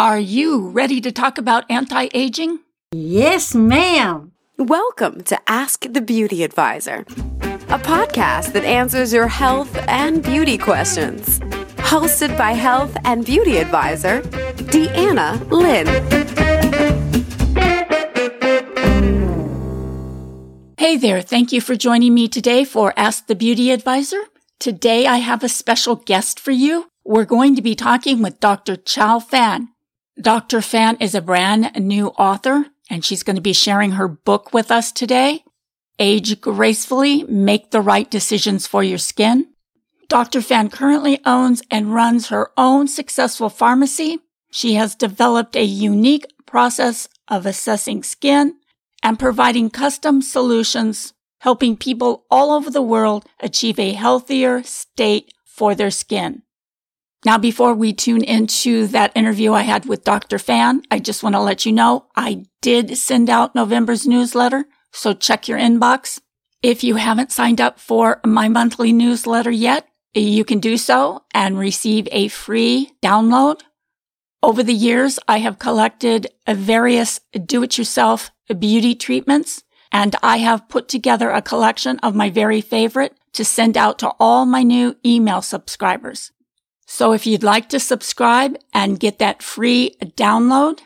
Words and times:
Are 0.00 0.18
you 0.18 0.70
ready 0.70 0.98
to 1.02 1.12
talk 1.12 1.36
about 1.36 1.70
anti 1.70 2.08
aging? 2.14 2.60
Yes, 2.90 3.54
ma'am. 3.54 4.32
Welcome 4.56 5.20
to 5.24 5.38
Ask 5.46 5.84
the 5.92 6.00
Beauty 6.00 6.42
Advisor, 6.42 7.00
a 7.68 7.78
podcast 7.78 8.54
that 8.54 8.64
answers 8.64 9.12
your 9.12 9.28
health 9.28 9.76
and 9.88 10.22
beauty 10.22 10.56
questions. 10.56 11.38
Hosted 11.84 12.34
by 12.38 12.52
health 12.52 12.96
and 13.04 13.26
beauty 13.26 13.58
advisor, 13.58 14.22
Deanna 14.72 15.38
Lynn. 15.50 15.86
Hey 20.78 20.96
there, 20.96 21.20
thank 21.20 21.52
you 21.52 21.60
for 21.60 21.76
joining 21.76 22.14
me 22.14 22.26
today 22.26 22.64
for 22.64 22.94
Ask 22.96 23.26
the 23.26 23.34
Beauty 23.34 23.70
Advisor. 23.70 24.22
Today 24.58 25.06
I 25.06 25.18
have 25.18 25.44
a 25.44 25.48
special 25.50 25.96
guest 25.96 26.40
for 26.40 26.52
you. 26.52 26.88
We're 27.04 27.26
going 27.26 27.54
to 27.56 27.60
be 27.60 27.74
talking 27.74 28.22
with 28.22 28.40
Dr. 28.40 28.76
Chau 28.76 29.18
Phan. 29.18 29.68
Dr. 30.20 30.60
Phan 30.60 30.98
is 31.00 31.14
a 31.14 31.22
brand 31.22 31.70
new 31.76 32.08
author 32.08 32.66
and 32.90 33.02
she's 33.02 33.22
going 33.22 33.36
to 33.36 33.42
be 33.42 33.54
sharing 33.54 33.92
her 33.92 34.06
book 34.06 34.52
with 34.52 34.70
us 34.70 34.92
today. 34.92 35.44
Age 35.98 36.42
gracefully, 36.42 37.22
make 37.24 37.70
the 37.70 37.80
right 37.80 38.10
decisions 38.10 38.66
for 38.66 38.82
your 38.82 38.98
skin. 38.98 39.46
Dr. 40.08 40.42
Phan 40.42 40.68
currently 40.68 41.20
owns 41.24 41.62
and 41.70 41.94
runs 41.94 42.28
her 42.28 42.50
own 42.58 42.86
successful 42.86 43.48
pharmacy. 43.48 44.18
She 44.50 44.74
has 44.74 44.94
developed 44.94 45.56
a 45.56 45.64
unique 45.64 46.26
process 46.44 47.08
of 47.28 47.46
assessing 47.46 48.02
skin 48.02 48.56
and 49.02 49.18
providing 49.18 49.70
custom 49.70 50.20
solutions, 50.20 51.14
helping 51.38 51.78
people 51.78 52.26
all 52.30 52.50
over 52.50 52.70
the 52.70 52.82
world 52.82 53.24
achieve 53.38 53.78
a 53.78 53.92
healthier 53.92 54.62
state 54.64 55.32
for 55.46 55.74
their 55.74 55.90
skin. 55.90 56.42
Now, 57.24 57.36
before 57.36 57.74
we 57.74 57.92
tune 57.92 58.24
into 58.24 58.86
that 58.88 59.12
interview 59.14 59.52
I 59.52 59.62
had 59.62 59.84
with 59.84 60.04
Dr. 60.04 60.38
Phan, 60.38 60.82
I 60.90 60.98
just 60.98 61.22
want 61.22 61.34
to 61.34 61.40
let 61.40 61.66
you 61.66 61.72
know 61.72 62.06
I 62.16 62.44
did 62.62 62.96
send 62.96 63.28
out 63.28 63.54
November's 63.54 64.06
newsletter, 64.06 64.64
so 64.90 65.12
check 65.12 65.46
your 65.46 65.58
inbox. 65.58 66.20
If 66.62 66.82
you 66.82 66.96
haven't 66.96 67.30
signed 67.30 67.60
up 67.60 67.78
for 67.78 68.20
my 68.24 68.48
monthly 68.48 68.92
newsletter 68.92 69.50
yet, 69.50 69.86
you 70.14 70.44
can 70.44 70.60
do 70.60 70.78
so 70.78 71.22
and 71.34 71.58
receive 71.58 72.08
a 72.10 72.28
free 72.28 72.92
download. 73.02 73.60
Over 74.42 74.62
the 74.62 74.72
years, 74.72 75.18
I 75.28 75.38
have 75.38 75.58
collected 75.58 76.28
various 76.48 77.20
do-it-yourself 77.44 78.30
beauty 78.58 78.94
treatments, 78.94 79.62
and 79.92 80.16
I 80.22 80.38
have 80.38 80.70
put 80.70 80.88
together 80.88 81.28
a 81.28 81.42
collection 81.42 81.98
of 81.98 82.14
my 82.14 82.30
very 82.30 82.62
favorite 82.62 83.14
to 83.34 83.44
send 83.44 83.76
out 83.76 83.98
to 83.98 84.08
all 84.18 84.46
my 84.46 84.62
new 84.62 84.96
email 85.04 85.42
subscribers. 85.42 86.32
So 86.92 87.12
if 87.12 87.24
you'd 87.24 87.44
like 87.44 87.68
to 87.68 87.78
subscribe 87.78 88.58
and 88.74 88.98
get 88.98 89.20
that 89.20 89.44
free 89.44 89.94
download, 90.16 90.80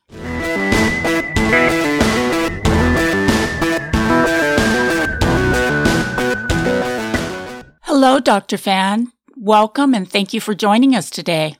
Hello, 8.01 8.21
Dr. 8.21 8.57
Phan. 8.57 9.11
Welcome 9.37 9.93
and 9.93 10.09
thank 10.09 10.33
you 10.33 10.41
for 10.41 10.55
joining 10.55 10.95
us 10.95 11.11
today. 11.11 11.57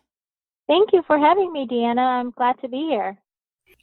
Thank 0.69 0.93
you 0.93 1.03
for 1.05 1.19
having 1.19 1.53
me, 1.53 1.67
Deanna. 1.67 1.99
I'm 1.99 2.31
glad 2.31 2.61
to 2.61 2.69
be 2.69 2.87
here. 2.89 3.19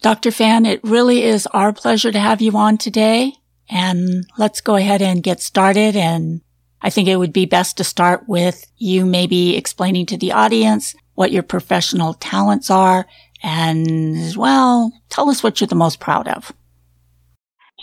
Dr. 0.01 0.31
Phan, 0.31 0.65
it 0.65 0.79
really 0.81 1.23
is 1.23 1.47
our 1.47 1.73
pleasure 1.73 2.13
to 2.13 2.17
have 2.17 2.41
you 2.41 2.55
on 2.55 2.77
today. 2.77 3.33
And 3.69 4.25
let's 4.37 4.61
go 4.61 4.77
ahead 4.77 5.01
and 5.01 5.21
get 5.21 5.41
started. 5.41 5.97
And 5.97 6.39
I 6.81 6.89
think 6.89 7.09
it 7.09 7.17
would 7.17 7.33
be 7.33 7.45
best 7.45 7.75
to 7.75 7.83
start 7.83 8.23
with 8.25 8.65
you 8.77 9.05
maybe 9.05 9.57
explaining 9.57 10.05
to 10.05 10.17
the 10.17 10.31
audience 10.31 10.95
what 11.15 11.33
your 11.33 11.43
professional 11.43 12.13
talents 12.13 12.71
are 12.71 13.05
and, 13.43 14.33
well, 14.37 14.93
tell 15.09 15.29
us 15.29 15.43
what 15.43 15.59
you're 15.59 15.67
the 15.67 15.75
most 15.75 15.99
proud 15.99 16.29
of. 16.29 16.53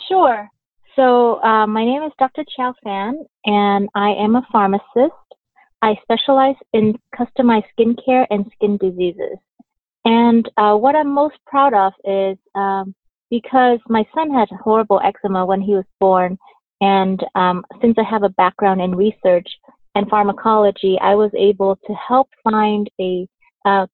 Sure. 0.09 0.49
So, 0.97 1.43
uh, 1.43 1.67
my 1.67 1.85
name 1.87 2.03
is 2.03 2.13
Dr. 2.19 2.45
Chau 2.55 2.75
Phan, 2.85 3.25
and 3.47 3.89
I 3.95 4.11
am 4.11 4.37
a 4.37 4.47
pharmacist. 4.53 5.15
I 5.81 5.95
specialize 6.03 6.57
in 6.75 6.99
customized 7.19 7.65
skincare 7.79 8.27
and 8.29 8.45
skin 8.55 8.77
diseases. 8.77 9.39
And 10.05 10.47
uh, 10.59 10.77
what 10.77 10.95
I'm 10.95 11.09
most 11.09 11.37
proud 11.47 11.73
of 11.73 11.95
is 12.05 12.37
um, 12.55 12.95
because 13.31 13.79
my 13.89 14.05
son 14.15 14.31
had 14.31 14.49
horrible 14.51 15.01
eczema 15.03 15.47
when 15.47 15.63
he 15.63 15.73
was 15.73 15.87
born, 15.99 16.37
and 16.83 17.25
um, 17.37 17.65
since 17.81 17.97
I 17.97 18.03
have 18.03 18.23
a 18.23 18.29
background 18.29 18.83
in 18.83 18.95
research 18.95 19.49
and 19.95 20.09
pharmacology, 20.11 20.99
I 21.01 21.15
was 21.15 21.31
able 21.35 21.77
to 21.87 21.95
help 21.95 22.29
find 22.45 22.91
a 23.01 23.27
uh, 23.65 23.87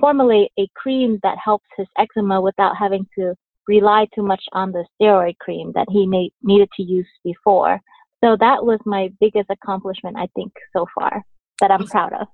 formulate 0.00 0.50
a 0.58 0.66
cream 0.74 1.20
that 1.22 1.36
helps 1.36 1.66
his 1.76 1.86
eczema 1.98 2.40
without 2.40 2.74
having 2.78 3.06
to 3.18 3.34
rely 3.68 4.06
too 4.14 4.22
much 4.22 4.42
on 4.52 4.72
the 4.72 4.84
steroid 5.00 5.38
cream 5.38 5.72
that 5.74 5.86
he 5.90 6.06
needed 6.06 6.68
to 6.76 6.82
use 6.82 7.08
before. 7.24 7.80
So 8.22 8.36
that 8.38 8.64
was 8.64 8.78
my 8.84 9.10
biggest 9.20 9.50
accomplishment, 9.50 10.16
I 10.16 10.28
think, 10.34 10.52
so 10.72 10.86
far 10.94 11.24
that 11.60 11.70
I'm 11.70 11.86
proud 11.86 12.12
of. 12.12 12.28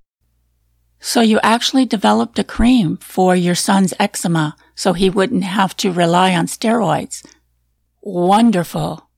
So 1.00 1.20
you 1.20 1.38
actually 1.42 1.86
developed 1.86 2.38
a 2.38 2.44
cream 2.44 2.96
for 2.96 3.36
your 3.36 3.54
son's 3.54 3.94
eczema 4.00 4.56
so 4.74 4.92
he 4.92 5.08
wouldn't 5.08 5.44
have 5.44 5.76
to 5.78 5.92
rely 5.92 6.34
on 6.34 6.46
steroids. 6.46 7.24
Wonderful. 8.02 9.08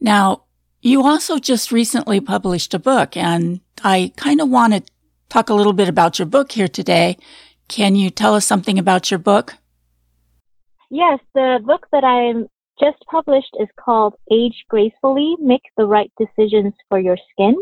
Now, 0.00 0.44
you 0.82 1.02
also 1.02 1.38
just 1.38 1.72
recently 1.72 2.20
published 2.20 2.74
a 2.74 2.78
book 2.78 3.16
and 3.16 3.60
I 3.82 4.12
kind 4.16 4.40
of 4.40 4.50
want 4.50 4.74
to 4.74 4.82
talk 5.30 5.48
a 5.48 5.54
little 5.54 5.72
bit 5.72 5.88
about 5.88 6.18
your 6.18 6.26
book 6.26 6.52
here 6.52 6.68
today. 6.68 7.16
Can 7.68 7.96
you 7.96 8.10
tell 8.10 8.34
us 8.34 8.46
something 8.46 8.78
about 8.78 9.10
your 9.10 9.18
book? 9.18 9.54
Yes, 10.94 11.18
the 11.34 11.58
book 11.66 11.88
that 11.90 12.04
I 12.04 12.34
just 12.78 13.04
published 13.10 13.56
is 13.58 13.66
called 13.84 14.14
Age 14.30 14.64
Gracefully 14.68 15.34
Make 15.40 15.64
the 15.76 15.86
Right 15.86 16.12
Decisions 16.16 16.72
for 16.88 17.00
Your 17.00 17.16
Skin. 17.32 17.56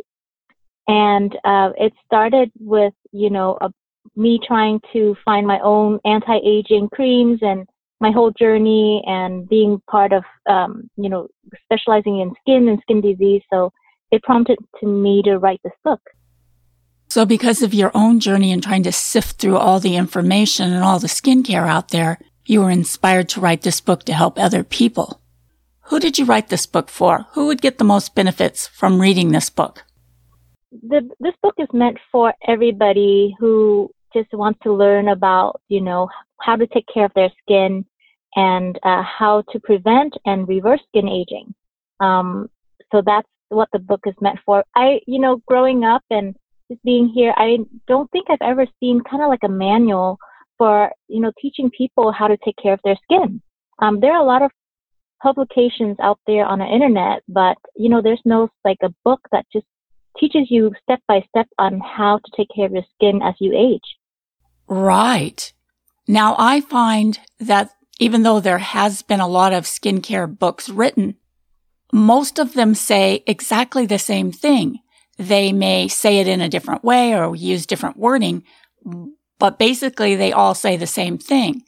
And 0.86 1.34
uh, 1.42 1.70
it 1.78 1.94
started 2.04 2.52
with, 2.60 2.92
you 3.10 3.30
know, 3.30 3.56
a, 3.62 3.70
me 4.16 4.38
trying 4.46 4.82
to 4.92 5.16
find 5.24 5.46
my 5.46 5.58
own 5.60 5.98
anti 6.04 6.40
aging 6.44 6.90
creams 6.90 7.38
and 7.40 7.66
my 8.00 8.10
whole 8.10 8.32
journey 8.32 9.02
and 9.06 9.48
being 9.48 9.80
part 9.90 10.12
of, 10.12 10.24
um, 10.46 10.90
you 10.96 11.08
know, 11.08 11.28
specializing 11.64 12.20
in 12.20 12.34
skin 12.42 12.68
and 12.68 12.80
skin 12.82 13.00
disease. 13.00 13.40
So 13.50 13.72
it 14.10 14.22
prompted 14.24 14.58
to 14.80 14.86
me 14.86 15.22
to 15.22 15.38
write 15.38 15.60
this 15.64 15.72
book. 15.82 16.02
So 17.08 17.24
because 17.24 17.62
of 17.62 17.72
your 17.72 17.92
own 17.94 18.20
journey 18.20 18.52
and 18.52 18.62
trying 18.62 18.82
to 18.82 18.92
sift 18.92 19.40
through 19.40 19.56
all 19.56 19.80
the 19.80 19.96
information 19.96 20.70
and 20.70 20.84
all 20.84 20.98
the 20.98 21.08
skincare 21.08 21.66
out 21.66 21.88
there, 21.88 22.18
you 22.44 22.60
were 22.60 22.70
inspired 22.70 23.28
to 23.30 23.40
write 23.40 23.62
this 23.62 23.80
book 23.80 24.04
to 24.04 24.12
help 24.12 24.38
other 24.38 24.64
people. 24.64 25.20
Who 25.86 26.00
did 26.00 26.18
you 26.18 26.24
write 26.24 26.48
this 26.48 26.66
book 26.66 26.88
for? 26.88 27.26
Who 27.32 27.46
would 27.46 27.60
get 27.60 27.78
the 27.78 27.84
most 27.84 28.14
benefits 28.14 28.66
from 28.66 29.00
reading 29.00 29.32
this 29.32 29.50
book? 29.50 29.84
The, 30.70 31.08
this 31.20 31.34
book 31.42 31.54
is 31.58 31.68
meant 31.72 31.98
for 32.10 32.32
everybody 32.48 33.36
who 33.38 33.90
just 34.14 34.32
wants 34.32 34.60
to 34.62 34.72
learn 34.72 35.08
about, 35.08 35.60
you 35.68 35.80
know, 35.80 36.08
how 36.40 36.56
to 36.56 36.66
take 36.66 36.86
care 36.92 37.04
of 37.04 37.14
their 37.14 37.30
skin 37.42 37.84
and 38.34 38.78
uh, 38.82 39.02
how 39.02 39.42
to 39.52 39.60
prevent 39.60 40.14
and 40.24 40.48
reverse 40.48 40.80
skin 40.88 41.08
aging. 41.08 41.54
Um, 42.00 42.48
so 42.90 43.02
that's 43.04 43.28
what 43.48 43.68
the 43.72 43.78
book 43.78 44.00
is 44.06 44.14
meant 44.20 44.38
for. 44.44 44.64
I, 44.74 45.00
you 45.06 45.20
know, 45.20 45.42
growing 45.46 45.84
up 45.84 46.02
and 46.10 46.34
just 46.70 46.82
being 46.84 47.08
here, 47.08 47.34
I 47.36 47.58
don't 47.86 48.10
think 48.10 48.28
I've 48.30 48.38
ever 48.40 48.66
seen 48.80 49.02
kind 49.02 49.22
of 49.22 49.28
like 49.28 49.44
a 49.44 49.48
manual 49.48 50.18
for 50.62 50.92
you 51.08 51.20
know 51.20 51.32
teaching 51.40 51.70
people 51.76 52.12
how 52.12 52.28
to 52.28 52.36
take 52.44 52.54
care 52.62 52.72
of 52.72 52.78
their 52.84 52.96
skin. 53.02 53.42
Um, 53.80 53.98
there 53.98 54.12
are 54.12 54.22
a 54.22 54.24
lot 54.24 54.42
of 54.42 54.52
publications 55.20 55.96
out 56.00 56.20
there 56.28 56.44
on 56.44 56.60
the 56.60 56.64
internet, 56.66 57.24
but 57.26 57.56
you 57.74 57.88
know 57.88 58.00
there's 58.00 58.22
no 58.24 58.48
like 58.64 58.78
a 58.80 58.94
book 59.04 59.20
that 59.32 59.44
just 59.52 59.66
teaches 60.20 60.46
you 60.50 60.70
step 60.84 61.00
by 61.08 61.24
step 61.30 61.48
on 61.58 61.80
how 61.80 62.20
to 62.24 62.30
take 62.36 62.46
care 62.54 62.66
of 62.66 62.72
your 62.72 62.84
skin 62.94 63.22
as 63.24 63.34
you 63.40 63.52
age. 63.58 63.88
Right. 64.68 65.52
Now 66.06 66.36
I 66.38 66.60
find 66.60 67.18
that 67.40 67.72
even 67.98 68.22
though 68.22 68.38
there 68.38 68.58
has 68.58 69.02
been 69.02 69.20
a 69.20 69.26
lot 69.26 69.52
of 69.52 69.64
skincare 69.64 70.38
books 70.38 70.68
written, 70.68 71.16
most 71.92 72.38
of 72.38 72.54
them 72.54 72.76
say 72.76 73.24
exactly 73.26 73.84
the 73.84 73.98
same 73.98 74.30
thing. 74.30 74.78
They 75.18 75.52
may 75.52 75.88
say 75.88 76.18
it 76.18 76.28
in 76.28 76.40
a 76.40 76.48
different 76.48 76.84
way 76.84 77.14
or 77.14 77.34
use 77.34 77.66
different 77.66 77.96
wording, 77.96 78.44
but 79.42 79.58
basically 79.58 80.14
they 80.14 80.30
all 80.30 80.54
say 80.54 80.76
the 80.76 80.86
same 80.86 81.18
thing. 81.18 81.64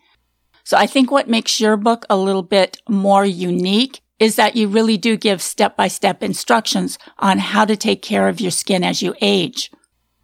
So 0.63 0.77
I 0.77 0.87
think 0.87 1.11
what 1.11 1.29
makes 1.29 1.59
your 1.59 1.77
book 1.77 2.07
a 2.09 2.17
little 2.17 2.45
bit 2.45 2.81
more 2.89 3.25
unique 3.25 4.01
is 4.21 4.37
that 4.37 4.55
you 4.55 4.69
really 4.69 4.97
do 4.97 5.17
give 5.17 5.43
step 5.43 5.77
by 5.77 5.89
step 5.89 6.23
instructions 6.23 7.01
on 7.19 7.39
how 7.39 7.65
to 7.65 7.77
take 7.77 8.01
care 8.01 8.29
of 8.29 8.41
your 8.41 8.53
skin 8.53 8.85
as 8.85 9.03
you 9.03 9.13
age. 9.21 9.73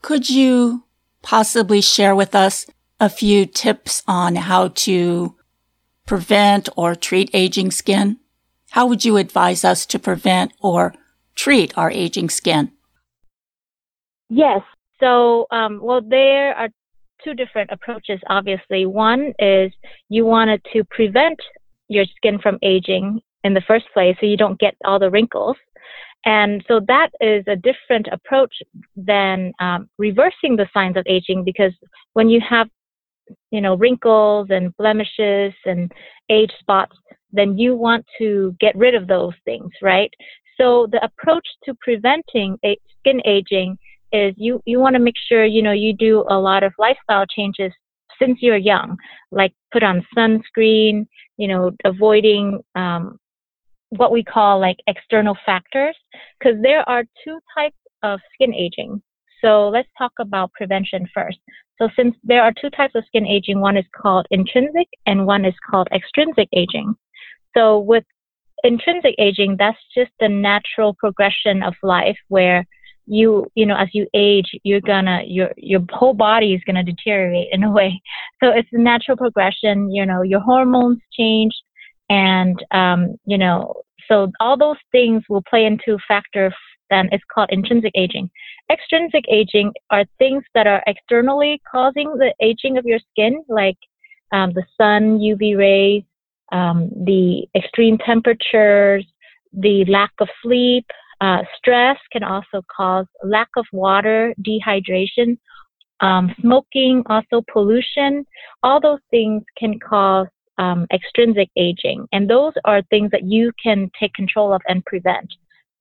Could 0.00 0.30
you 0.30 0.84
possibly 1.22 1.80
share 1.80 2.14
with 2.14 2.36
us 2.36 2.66
a 3.00 3.08
few 3.08 3.46
tips 3.46 4.04
on 4.06 4.36
how 4.36 4.68
to 4.86 5.34
prevent 6.06 6.68
or 6.76 6.94
treat 6.94 7.30
aging 7.34 7.72
skin? 7.72 8.20
How 8.70 8.86
would 8.86 9.04
you 9.04 9.16
advise 9.16 9.64
us 9.64 9.86
to 9.86 9.98
prevent 9.98 10.52
or 10.60 10.94
treat 11.34 11.76
our 11.76 11.90
aging 11.90 12.30
skin? 12.30 12.70
Yes. 14.28 14.62
So, 15.00 15.46
um, 15.50 15.80
well, 15.82 16.02
there 16.02 16.54
are 16.54 16.68
two 17.24 17.34
different 17.34 17.70
approaches, 17.72 18.20
obviously. 18.28 18.86
One 18.86 19.32
is 19.38 19.72
you 20.08 20.24
wanted 20.24 20.62
to 20.72 20.84
prevent 20.84 21.38
your 21.88 22.04
skin 22.16 22.38
from 22.38 22.58
aging 22.62 23.20
in 23.44 23.54
the 23.54 23.62
first 23.66 23.86
place 23.92 24.16
so 24.20 24.26
you 24.26 24.36
don't 24.36 24.58
get 24.58 24.76
all 24.84 24.98
the 24.98 25.10
wrinkles. 25.10 25.56
And 26.26 26.62
so 26.68 26.80
that 26.86 27.10
is 27.20 27.44
a 27.46 27.56
different 27.56 28.06
approach 28.12 28.54
than 28.94 29.52
um, 29.58 29.88
reversing 29.98 30.56
the 30.56 30.68
signs 30.72 30.96
of 30.96 31.04
aging 31.06 31.44
because 31.44 31.72
when 32.12 32.28
you 32.28 32.40
have, 32.48 32.68
you 33.50 33.60
know, 33.60 33.74
wrinkles 33.76 34.48
and 34.50 34.76
blemishes 34.76 35.54
and 35.64 35.90
age 36.28 36.52
spots, 36.60 36.96
then 37.32 37.56
you 37.56 37.74
want 37.74 38.04
to 38.18 38.54
get 38.60 38.76
rid 38.76 38.94
of 38.94 39.06
those 39.06 39.32
things, 39.44 39.70
right? 39.80 40.12
So 40.60 40.86
the 40.92 41.02
approach 41.02 41.46
to 41.64 41.74
preventing 41.80 42.58
skin 43.00 43.22
aging 43.24 43.78
is 44.12 44.34
you, 44.36 44.60
you 44.66 44.80
want 44.80 44.94
to 44.94 45.00
make 45.00 45.14
sure, 45.28 45.44
you 45.44 45.62
know, 45.62 45.72
you 45.72 45.94
do 45.94 46.24
a 46.28 46.38
lot 46.38 46.62
of 46.62 46.72
lifestyle 46.78 47.26
changes 47.26 47.72
since 48.20 48.38
you're 48.40 48.56
young, 48.56 48.96
like 49.30 49.52
put 49.72 49.82
on 49.82 50.06
sunscreen, 50.16 51.06
you 51.36 51.48
know, 51.48 51.70
avoiding 51.84 52.60
um, 52.74 53.18
what 53.90 54.12
we 54.12 54.22
call 54.22 54.60
like 54.60 54.76
external 54.86 55.36
factors, 55.44 55.96
because 56.38 56.60
there 56.62 56.88
are 56.88 57.04
two 57.24 57.38
types 57.56 57.76
of 58.02 58.20
skin 58.34 58.54
aging. 58.54 59.02
So 59.42 59.68
let's 59.68 59.88
talk 59.96 60.12
about 60.20 60.52
prevention 60.52 61.08
first. 61.14 61.38
So 61.78 61.88
since 61.96 62.14
there 62.22 62.42
are 62.42 62.52
two 62.60 62.68
types 62.70 62.94
of 62.94 63.04
skin 63.06 63.26
aging, 63.26 63.60
one 63.60 63.76
is 63.76 63.86
called 63.96 64.26
intrinsic 64.30 64.88
and 65.06 65.26
one 65.26 65.44
is 65.46 65.54
called 65.68 65.88
extrinsic 65.92 66.48
aging. 66.52 66.94
So 67.56 67.78
with 67.78 68.04
intrinsic 68.62 69.14
aging, 69.18 69.56
that's 69.58 69.78
just 69.94 70.10
the 70.20 70.28
natural 70.28 70.94
progression 70.94 71.62
of 71.62 71.74
life 71.82 72.18
where 72.28 72.66
you 73.10 73.50
you 73.56 73.66
know 73.66 73.76
as 73.76 73.88
you 73.92 74.06
age 74.14 74.50
you're 74.62 74.80
gonna 74.80 75.22
your 75.26 75.50
your 75.56 75.80
whole 75.90 76.14
body 76.14 76.54
is 76.54 76.62
gonna 76.64 76.84
deteriorate 76.84 77.48
in 77.50 77.64
a 77.64 77.70
way. 77.70 78.00
So 78.42 78.50
it's 78.50 78.68
a 78.72 78.78
natural 78.78 79.16
progression 79.16 79.90
you 79.90 80.06
know 80.06 80.22
your 80.22 80.40
hormones 80.40 81.00
change 81.12 81.52
and 82.08 82.56
um, 82.70 83.16
you 83.26 83.36
know 83.36 83.74
so 84.08 84.30
all 84.40 84.56
those 84.56 84.76
things 84.92 85.22
will 85.28 85.42
play 85.42 85.64
into 85.66 85.98
factor 86.06 86.54
then 86.90 87.08
it's 87.12 87.22
called 87.32 87.48
intrinsic 87.50 87.92
aging. 87.94 88.28
Extrinsic 88.70 89.24
aging 89.30 89.72
are 89.90 90.04
things 90.18 90.42
that 90.54 90.66
are 90.66 90.82
externally 90.88 91.60
causing 91.70 92.12
the 92.18 92.34
aging 92.40 92.78
of 92.78 92.84
your 92.84 92.98
skin 93.12 93.42
like 93.48 93.78
um, 94.32 94.52
the 94.54 94.64
sun 94.76 95.18
uv 95.18 95.56
rays 95.56 96.04
um, 96.52 96.90
the 97.04 97.46
extreme 97.56 97.98
temperatures 97.98 99.04
the 99.52 99.84
lack 99.86 100.12
of 100.20 100.28
sleep 100.42 100.86
uh, 101.20 101.42
stress 101.56 101.98
can 102.12 102.22
also 102.22 102.64
cause 102.74 103.06
lack 103.22 103.48
of 103.56 103.66
water, 103.72 104.34
dehydration, 104.42 105.38
um, 106.00 106.34
smoking, 106.40 107.02
also 107.06 107.44
pollution. 107.52 108.24
All 108.62 108.80
those 108.80 109.00
things 109.10 109.42
can 109.58 109.78
cause 109.78 110.28
um, 110.58 110.86
extrinsic 110.92 111.48
aging, 111.56 112.06
and 112.12 112.28
those 112.28 112.52
are 112.64 112.82
things 112.82 113.10
that 113.10 113.24
you 113.24 113.52
can 113.62 113.90
take 113.98 114.14
control 114.14 114.52
of 114.52 114.62
and 114.68 114.84
prevent. 114.84 115.30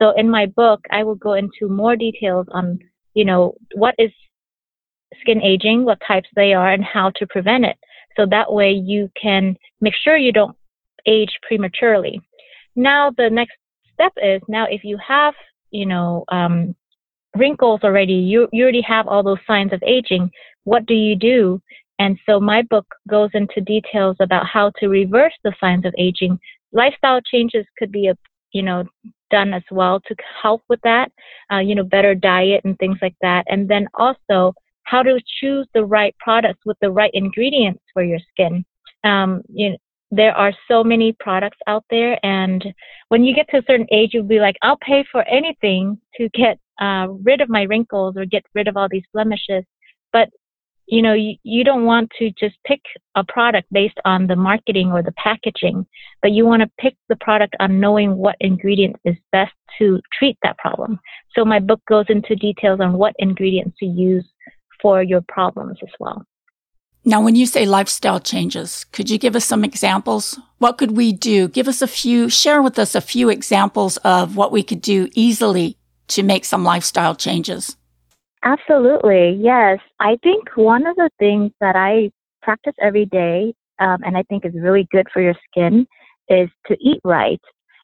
So 0.01 0.11
in 0.11 0.29
my 0.29 0.45
book, 0.45 0.81
I 0.91 1.03
will 1.03 1.15
go 1.15 1.33
into 1.33 1.67
more 1.67 1.95
details 1.95 2.47
on, 2.51 2.79
you 3.13 3.25
know, 3.25 3.55
what 3.75 3.95
is 3.97 4.11
skin 5.21 5.41
aging, 5.41 5.83
what 5.85 5.99
types 6.05 6.29
they 6.35 6.53
are, 6.53 6.71
and 6.71 6.83
how 6.83 7.11
to 7.15 7.27
prevent 7.27 7.65
it. 7.65 7.75
So 8.15 8.25
that 8.27 8.51
way 8.51 8.71
you 8.71 9.09
can 9.21 9.55
make 9.81 9.95
sure 9.95 10.17
you 10.17 10.31
don't 10.31 10.55
age 11.05 11.37
prematurely. 11.47 12.21
Now 12.75 13.11
the 13.15 13.29
next 13.29 13.55
step 13.99 14.13
is 14.17 14.41
now 14.47 14.65
if 14.69 14.83
you 14.83 14.97
have, 15.05 15.33
you 15.71 15.85
know, 15.85 16.23
um, 16.29 16.75
wrinkles 17.35 17.81
already, 17.83 18.13
you, 18.13 18.47
you 18.51 18.63
already 18.63 18.81
have 18.81 19.07
all 19.07 19.23
those 19.23 19.37
signs 19.45 19.73
of 19.73 19.83
aging, 19.85 20.31
what 20.63 20.85
do 20.85 20.93
you 20.93 21.15
do? 21.15 21.61
And 21.99 22.17
so 22.25 22.39
my 22.39 22.61
book 22.63 22.85
goes 23.09 23.29
into 23.33 23.61
details 23.61 24.15
about 24.21 24.45
how 24.45 24.71
to 24.79 24.87
reverse 24.87 25.33
the 25.43 25.53
signs 25.59 25.85
of 25.85 25.93
aging. 25.97 26.39
Lifestyle 26.71 27.19
changes 27.21 27.65
could 27.77 27.91
be 27.91 28.07
a, 28.07 28.15
you 28.53 28.63
know, 28.63 28.85
done 29.29 29.53
as 29.53 29.63
well 29.69 29.99
to 30.07 30.15
help 30.41 30.63
with 30.69 30.79
that, 30.83 31.11
uh, 31.51 31.59
you 31.59 31.75
know, 31.75 31.83
better 31.83 32.15
diet 32.15 32.61
and 32.63 32.77
things 32.77 32.97
like 33.01 33.15
that. 33.21 33.45
And 33.47 33.67
then 33.69 33.87
also 33.95 34.53
how 34.83 35.03
to 35.03 35.19
choose 35.39 35.67
the 35.73 35.85
right 35.85 36.15
products 36.19 36.61
with 36.65 36.77
the 36.81 36.89
right 36.89 37.11
ingredients 37.13 37.83
for 37.93 38.03
your 38.03 38.19
skin. 38.31 38.65
Um, 39.03 39.43
you 39.53 39.75
there 40.11 40.33
are 40.35 40.53
so 40.67 40.83
many 40.83 41.15
products 41.19 41.57
out 41.67 41.83
there 41.89 42.17
and 42.25 42.65
when 43.09 43.23
you 43.23 43.35
get 43.35 43.47
to 43.49 43.57
a 43.57 43.63
certain 43.67 43.85
age 43.91 44.09
you'll 44.13 44.23
be 44.23 44.39
like 44.39 44.55
i'll 44.63 44.77
pay 44.77 45.05
for 45.11 45.23
anything 45.27 45.99
to 46.15 46.27
get 46.29 46.57
uh, 46.79 47.07
rid 47.23 47.41
of 47.41 47.49
my 47.49 47.63
wrinkles 47.63 48.15
or 48.17 48.25
get 48.25 48.43
rid 48.55 48.67
of 48.67 48.77
all 48.77 48.87
these 48.89 49.03
blemishes. 49.13 49.63
But 50.11 50.29
you 50.87 51.03
know 51.03 51.13
you, 51.13 51.35
you 51.43 51.63
don't 51.63 51.85
want 51.85 52.09
to 52.17 52.31
just 52.31 52.55
pick 52.65 52.81
a 53.15 53.23
product 53.23 53.67
based 53.71 53.99
on 54.05 54.25
the 54.25 54.35
marketing 54.35 54.91
or 54.91 55.03
the 55.03 55.11
packaging 55.23 55.85
but 56.23 56.31
you 56.31 56.47
want 56.47 56.63
to 56.63 56.71
pick 56.79 56.95
the 57.09 57.15
product 57.17 57.55
on 57.59 57.79
knowing 57.79 58.17
what 58.17 58.35
ingredient 58.39 58.95
is 59.05 59.15
best 59.31 59.53
to 59.77 59.99
treat 60.17 60.35
that 60.41 60.57
problem. 60.57 60.99
So 61.35 61.45
my 61.45 61.59
book 61.59 61.79
goes 61.87 62.05
into 62.09 62.35
details 62.35 62.79
on 62.79 62.93
what 62.93 63.13
ingredients 63.19 63.77
to 63.79 63.85
use 63.85 64.25
for 64.81 65.03
your 65.03 65.21
problems 65.27 65.77
as 65.83 65.93
well 65.99 66.25
now, 67.05 67.21
when 67.21 67.35
you 67.35 67.45
say 67.45 67.65
lifestyle 67.65 68.19
changes, 68.19 68.85
could 68.91 69.09
you 69.09 69.17
give 69.17 69.35
us 69.35 69.45
some 69.45 69.63
examples? 69.63 70.37
What 70.57 70.77
could 70.77 70.97
we 70.97 71.13
do? 71.13 71.47
Give 71.47 71.67
us 71.67 71.81
a 71.81 71.87
few, 71.87 72.29
share 72.29 72.61
with 72.61 72.77
us 72.77 72.93
a 72.93 73.01
few 73.01 73.29
examples 73.29 73.97
of 73.97 74.35
what 74.35 74.51
we 74.51 74.63
could 74.63 74.81
do 74.81 75.07
easily 75.15 75.77
to 76.09 76.23
make 76.23 76.43
some 76.43 76.63
lifestyle 76.63 77.15
changes. 77.15 77.77
Absolutely. 78.43 79.31
Yes. 79.41 79.79
I 79.99 80.17
think 80.23 80.49
one 80.55 80.85
of 80.85 80.95
the 80.97 81.09
things 81.19 81.51
that 81.61 81.75
I 81.75 82.11
practice 82.41 82.75
every 82.81 83.05
day, 83.05 83.53
um, 83.79 83.99
and 84.03 84.17
I 84.17 84.23
think 84.23 84.45
is 84.45 84.53
really 84.53 84.87
good 84.91 85.07
for 85.13 85.21
your 85.21 85.35
skin, 85.49 85.87
is 86.27 86.49
to 86.67 86.77
eat 86.81 86.99
right. 87.03 87.41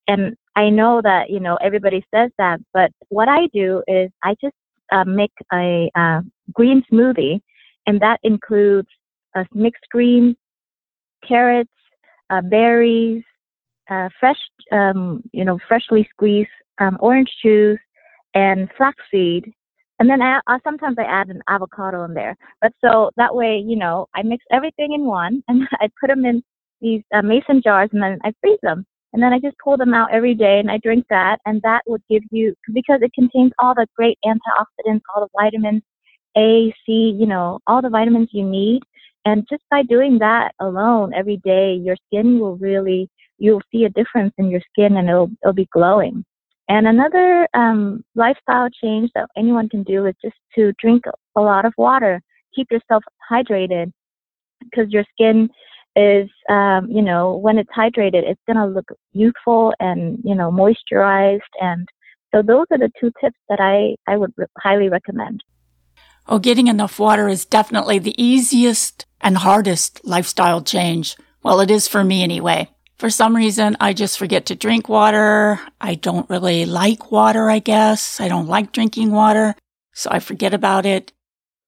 And 0.08 0.36
I 0.56 0.70
know 0.70 1.02
that, 1.02 1.30
you 1.30 1.40
know, 1.40 1.58
everybody 1.64 2.06
says 2.14 2.32
that, 2.38 2.60
but 2.74 2.92
what 3.10 3.28
I 3.28 3.48
do 3.54 3.82
is 3.88 4.12
I 4.24 4.36
just 4.42 4.56
uh, 4.92 5.06
make 5.06 5.32
a 5.54 5.90
uh, 5.96 6.22
green 6.54 6.84
smoothie, 6.92 7.42
and 7.88 8.00
that 8.02 8.20
includes 8.24 8.88
uh, 9.36 9.44
mixed 9.54 9.86
greens, 9.92 10.36
carrots, 11.28 11.70
uh, 12.30 12.42
berries, 12.42 13.24
uh, 13.90 14.10
fresh, 14.20 14.40
um, 14.72 15.22
you 15.32 15.46
know, 15.46 15.60
freshly 15.68 16.08
squeezed 16.12 16.50
um, 16.80 16.98
orange 17.00 17.30
juice, 17.44 17.80
and 18.34 18.70
flaxseed. 18.78 19.52
And 20.00 20.10
then 20.10 20.22
I, 20.22 20.42
I, 20.48 20.60
sometimes 20.64 20.98
I 21.00 21.04
add 21.04 21.30
an 21.30 21.42
avocado 21.48 22.04
in 22.04 22.14
there. 22.14 22.36
But 22.62 22.74
so 22.84 23.12
that 23.16 23.34
way, 23.34 23.64
you 23.66 23.78
know, 23.78 24.08
I 24.14 24.24
mix 24.24 24.44
everything 24.52 24.94
in 24.94 25.06
one, 25.06 25.42
and 25.48 25.68
I 25.80 25.90
put 26.00 26.08
them 26.08 26.26
in 26.26 26.44
these 26.82 27.02
uh, 27.14 27.22
mason 27.22 27.62
jars, 27.64 27.90
and 27.94 28.04
then 28.04 28.20
I 28.24 28.34
freeze 28.42 28.60
them. 28.62 28.86
And 29.14 29.24
then 29.24 29.32
I 29.32 29.40
just 29.40 29.56
pull 29.64 29.78
them 29.78 29.94
out 29.94 30.14
every 30.14 30.36
day, 30.36 30.60
and 30.60 30.70
I 30.70 30.78
drink 30.80 31.06
that, 31.10 31.40
and 31.46 31.62
that 31.62 31.84
would 31.88 32.02
give 32.10 32.24
you 32.32 32.54
because 32.74 33.00
it 33.02 33.14
contains 33.14 33.54
all 33.60 33.74
the 33.74 33.88
great 33.96 34.20
antioxidants, 34.26 35.02
all 35.16 35.22
the 35.22 35.30
vitamins 35.42 35.84
A, 36.36 36.74
C, 36.86 37.16
you 37.18 37.26
know, 37.26 37.60
all 37.66 37.82
the 37.82 37.90
vitamins 37.90 38.28
you 38.34 38.44
need. 38.44 38.82
And 39.26 39.46
just 39.50 39.64
by 39.72 39.82
doing 39.84 40.20
that 40.20 40.54
alone 40.60 41.14
every 41.14 41.38
day, 41.38 41.74
your 41.74 41.98
skin 42.08 42.40
will 42.40 42.58
really, 42.58 43.10
you'll 43.40 43.62
see 43.72 43.86
a 43.86 43.90
difference 43.90 44.34
in 44.38 44.50
your 44.50 44.62
skin 44.72 44.98
and 44.98 45.10
it'll, 45.10 45.32
it'll 45.44 45.54
be 45.54 45.68
glowing. 45.72 46.24
And 46.70 46.88
another 46.88 47.48
um, 47.54 48.04
lifestyle 48.16 48.70
change 48.84 49.12
that 49.16 49.28
anyone 49.38 49.70
can 49.70 49.84
do 49.84 50.06
is 50.06 50.16
just 50.24 50.36
to 50.56 50.74
drink 50.80 51.04
a 51.36 51.42
lot 51.42 51.66
of 51.66 51.74
water. 51.78 52.22
Keep 52.56 52.72
yourself 52.72 53.04
hydrated 53.32 53.92
because 54.62 54.92
your 54.92 55.04
skin 55.12 55.50
is, 55.96 56.30
um, 56.50 56.88
you 56.90 57.02
know, 57.02 57.36
when 57.36 57.58
it's 57.58 57.70
hydrated, 57.76 58.24
it's 58.24 58.42
going 58.48 58.58
to 58.58 58.66
look 58.66 58.90
youthful 59.14 59.74
and, 59.80 60.20
you 60.24 60.36
know, 60.36 60.52
moisturized. 60.52 61.40
And 61.62 61.88
So 62.34 62.42
those 62.42 62.66
are 62.72 62.78
the 62.78 62.92
two 63.00 63.12
tips 63.22 63.38
that 63.50 63.60
I, 63.60 63.96
I 64.12 64.18
would 64.18 64.34
re- 64.36 64.46
highly 64.58 64.90
recommend. 64.90 65.42
Oh, 66.28 66.40
getting 66.40 66.68
enough 66.68 67.00
water 67.00 67.28
is 67.28 67.46
definitely 67.46 68.00
the 68.00 68.22
easiest 68.22 69.06
and 69.22 69.38
hardest 69.38 70.02
lifestyle 70.04 70.62
change. 70.62 71.16
Well, 71.44 71.60
it 71.60 71.70
is 71.70 71.88
for 71.88 72.04
me 72.04 72.24
anyway. 72.24 72.70
For 72.98 73.10
some 73.10 73.36
reason, 73.36 73.78
I 73.80 73.94
just 73.94 74.18
forget 74.18 74.48
to 74.48 74.56
drink 74.56 74.90
water. 74.90 75.60
I 75.80 75.96
don't 75.96 76.30
really 76.30 76.66
like 76.66 77.12
water, 77.12 77.50
I 77.50 77.60
guess. 77.60 78.20
I 78.20 78.28
don't 78.28 78.48
like 78.48 78.72
drinking 78.72 79.12
water, 79.12 79.56
so 79.94 80.10
I 80.12 80.20
forget 80.20 80.54
about 80.54 80.86
it. 80.86 81.12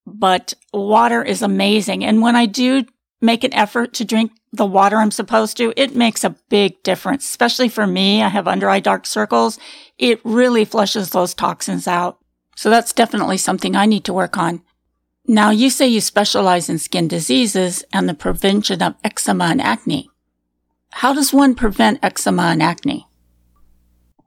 But 0.06 0.54
water 0.74 1.22
is 1.22 1.42
amazing. 1.42 2.06
And 2.06 2.22
when 2.22 2.36
I 2.36 2.46
do 2.46 2.86
make 3.22 3.44
an 3.44 3.54
effort 3.54 3.94
to 3.96 4.06
drink 4.06 4.32
the 4.54 4.66
water 4.66 4.98
I'm 4.98 5.12
supposed 5.12 5.58
to, 5.58 5.74
it 5.76 5.96
makes 5.96 6.24
a 6.24 6.36
big 6.50 6.82
difference, 6.82 7.26
especially 7.26 7.70
for 7.70 7.86
me. 7.86 8.24
I 8.24 8.30
have 8.30 8.48
under 8.48 8.70
eye 8.70 8.80
dark 8.80 9.06
circles. 9.06 9.60
It 9.98 10.22
really 10.24 10.64
flushes 10.64 11.10
those 11.10 11.34
toxins 11.34 11.88
out. 11.88 12.20
So 12.58 12.72
that's 12.72 12.92
definitely 12.92 13.38
something 13.38 13.76
I 13.76 13.86
need 13.86 14.04
to 14.06 14.14
work 14.14 14.36
on. 14.36 14.64
Now 15.28 15.52
you 15.52 15.70
say 15.70 15.88
you 15.88 16.02
specialize 16.02 16.70
in 16.70 16.80
skin 16.80 17.08
diseases 17.08 17.86
and 17.94 18.10
the 18.10 18.16
prevention 18.16 18.82
of 18.82 18.96
eczema 19.04 19.46
and 19.46 19.62
acne. 19.62 20.10
How 20.90 21.14
does 21.14 21.32
one 21.32 21.54
prevent 21.54 22.00
eczema 22.02 22.46
and 22.46 22.64
acne? 22.64 23.06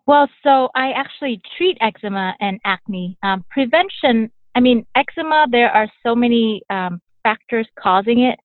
Well, 0.07 0.29
so 0.45 0.69
I 0.77 0.93
actually 0.93 1.43
treat 1.59 1.77
eczema 1.81 2.37
and 2.39 2.61
acne. 2.65 3.19
Um, 3.25 3.45
prevention, 3.51 4.31
I 4.55 4.61
mean, 4.61 4.87
eczema, 4.95 5.47
there 5.51 5.73
are 5.73 5.89
so 6.05 6.15
many 6.15 6.63
um, 6.71 7.01
factors 7.25 7.67
causing 7.77 8.21
it. 8.21 8.39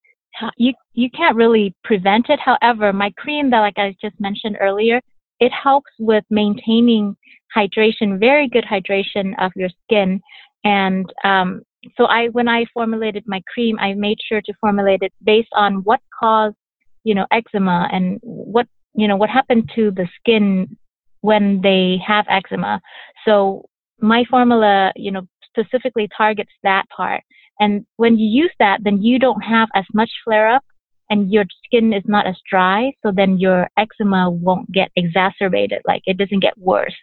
You, 0.57 0.73
you 0.93 1.11
can't 1.11 1.35
really 1.35 1.75
prevent 1.83 2.25
it. 2.29 2.39
However, 2.39 2.91
my 2.91 3.11
cream 3.17 3.51
that, 3.51 3.59
like 3.59 3.77
I 3.77 3.95
just 4.01 4.19
mentioned 4.19 4.57
earlier, 4.59 4.99
it 5.39 5.51
helps 5.51 5.91
with 5.99 6.23
maintaining 6.31 7.15
hydration, 7.55 8.19
very 8.19 8.47
good 8.47 8.65
hydration 8.65 9.33
of 9.39 9.51
your 9.55 9.69
skin. 9.83 10.21
And 10.63 11.11
um, 11.23 11.61
so 11.97 12.05
I, 12.05 12.27
when 12.29 12.47
I 12.47 12.65
formulated 12.73 13.23
my 13.27 13.41
cream, 13.53 13.77
I 13.79 13.93
made 13.93 14.17
sure 14.27 14.41
to 14.41 14.53
formulate 14.59 15.01
it 15.01 15.13
based 15.23 15.53
on 15.53 15.83
what 15.83 15.99
caused, 16.19 16.55
you 17.03 17.15
know, 17.15 17.27
eczema 17.31 17.87
and 17.91 18.19
what, 18.21 18.67
you 18.95 19.07
know, 19.07 19.15
what 19.15 19.29
happened 19.29 19.71
to 19.75 19.91
the 19.91 20.07
skin 20.19 20.77
when 21.21 21.61
they 21.61 21.97
have 22.05 22.25
eczema. 22.29 22.81
So 23.25 23.65
my 23.99 24.25
formula, 24.29 24.91
you 24.95 25.11
know, 25.11 25.27
specifically 25.57 26.09
targets 26.17 26.51
that 26.63 26.85
part. 26.95 27.23
And 27.59 27.85
when 27.95 28.17
you 28.17 28.27
use 28.27 28.51
that, 28.59 28.79
then 28.83 29.01
you 29.01 29.19
don't 29.19 29.41
have 29.41 29.69
as 29.75 29.85
much 29.93 30.11
flare 30.25 30.49
up 30.49 30.64
and 31.09 31.31
your 31.31 31.45
skin 31.63 31.93
is 31.93 32.03
not 32.07 32.27
as 32.27 32.35
dry, 32.49 32.91
so 33.03 33.11
then 33.15 33.37
your 33.37 33.69
eczema 33.77 34.29
won't 34.29 34.71
get 34.71 34.91
exacerbated, 34.95 35.81
like 35.85 36.01
it 36.05 36.17
doesn't 36.17 36.39
get 36.39 36.57
worse. 36.57 36.95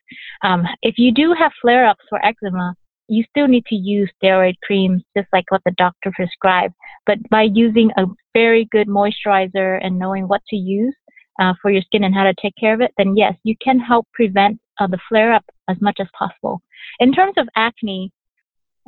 Um, 0.42 0.66
if 0.82 0.98
you 0.98 1.12
do 1.12 1.34
have 1.38 1.52
flare 1.60 1.86
ups 1.86 2.04
for 2.08 2.24
eczema, 2.24 2.74
you 3.08 3.24
still 3.28 3.46
need 3.46 3.66
to 3.66 3.74
use 3.74 4.10
steroid 4.22 4.54
creams, 4.62 5.02
just 5.16 5.28
like 5.32 5.44
what 5.50 5.62
the 5.64 5.74
doctor 5.76 6.10
prescribed. 6.14 6.74
But 7.06 7.18
by 7.30 7.42
using 7.42 7.90
a 7.96 8.06
very 8.32 8.68
good 8.70 8.88
moisturizer 8.88 9.78
and 9.84 9.98
knowing 9.98 10.28
what 10.28 10.42
to 10.48 10.56
use 10.56 10.94
uh, 11.40 11.54
for 11.60 11.70
your 11.70 11.82
skin 11.82 12.04
and 12.04 12.14
how 12.14 12.24
to 12.24 12.34
take 12.40 12.54
care 12.58 12.74
of 12.74 12.80
it, 12.80 12.92
then 12.96 13.16
yes, 13.16 13.34
you 13.44 13.54
can 13.62 13.78
help 13.78 14.06
prevent 14.14 14.58
uh, 14.80 14.86
the 14.86 14.98
flare 15.08 15.32
up 15.32 15.44
as 15.68 15.76
much 15.80 15.98
as 16.00 16.06
possible. 16.18 16.62
In 17.00 17.12
terms 17.12 17.34
of 17.36 17.48
acne, 17.56 18.10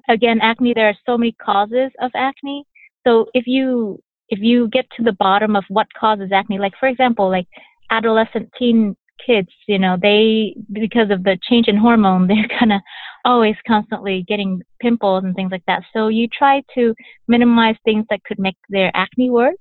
again, 0.08 0.40
acne, 0.42 0.72
there 0.74 0.88
are 0.88 0.96
so 1.06 1.18
many 1.18 1.32
causes 1.32 1.90
of 2.00 2.10
acne. 2.14 2.64
So 3.06 3.26
if 3.34 3.46
you 3.46 4.00
if 4.28 4.38
you 4.40 4.68
get 4.68 4.86
to 4.96 5.02
the 5.02 5.12
bottom 5.12 5.56
of 5.56 5.64
what 5.68 5.86
causes 5.98 6.30
acne, 6.32 6.58
like 6.58 6.74
for 6.78 6.88
example, 6.88 7.30
like 7.30 7.46
adolescent 7.90 8.50
teen 8.58 8.96
kids, 9.24 9.48
you 9.66 9.78
know, 9.78 9.96
they 10.00 10.56
because 10.72 11.10
of 11.10 11.24
the 11.24 11.38
change 11.48 11.68
in 11.68 11.76
hormone, 11.76 12.26
they're 12.28 12.58
kind 12.58 12.72
of 12.72 12.80
always 13.24 13.56
constantly 13.66 14.24
getting 14.26 14.62
pimples 14.80 15.24
and 15.24 15.34
things 15.34 15.52
like 15.52 15.64
that. 15.66 15.82
So 15.92 16.08
you 16.08 16.28
try 16.28 16.62
to 16.74 16.94
minimize 17.28 17.76
things 17.84 18.06
that 18.10 18.24
could 18.24 18.38
make 18.38 18.56
their 18.68 18.90
acne 18.94 19.30
worse, 19.30 19.56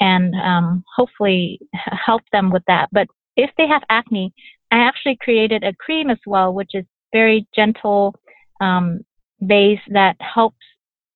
and 0.00 0.34
um, 0.34 0.84
hopefully 0.96 1.60
help 2.06 2.22
them 2.32 2.50
with 2.50 2.62
that. 2.66 2.88
But 2.92 3.06
if 3.36 3.50
they 3.56 3.66
have 3.66 3.82
acne, 3.88 4.32
I 4.70 4.78
actually 4.78 5.18
created 5.20 5.62
a 5.64 5.74
cream 5.74 6.10
as 6.10 6.18
well, 6.26 6.52
which 6.52 6.70
is 6.74 6.84
very 7.12 7.46
gentle 7.54 8.14
um, 8.60 9.00
base 9.46 9.80
that 9.88 10.16
helps 10.20 10.64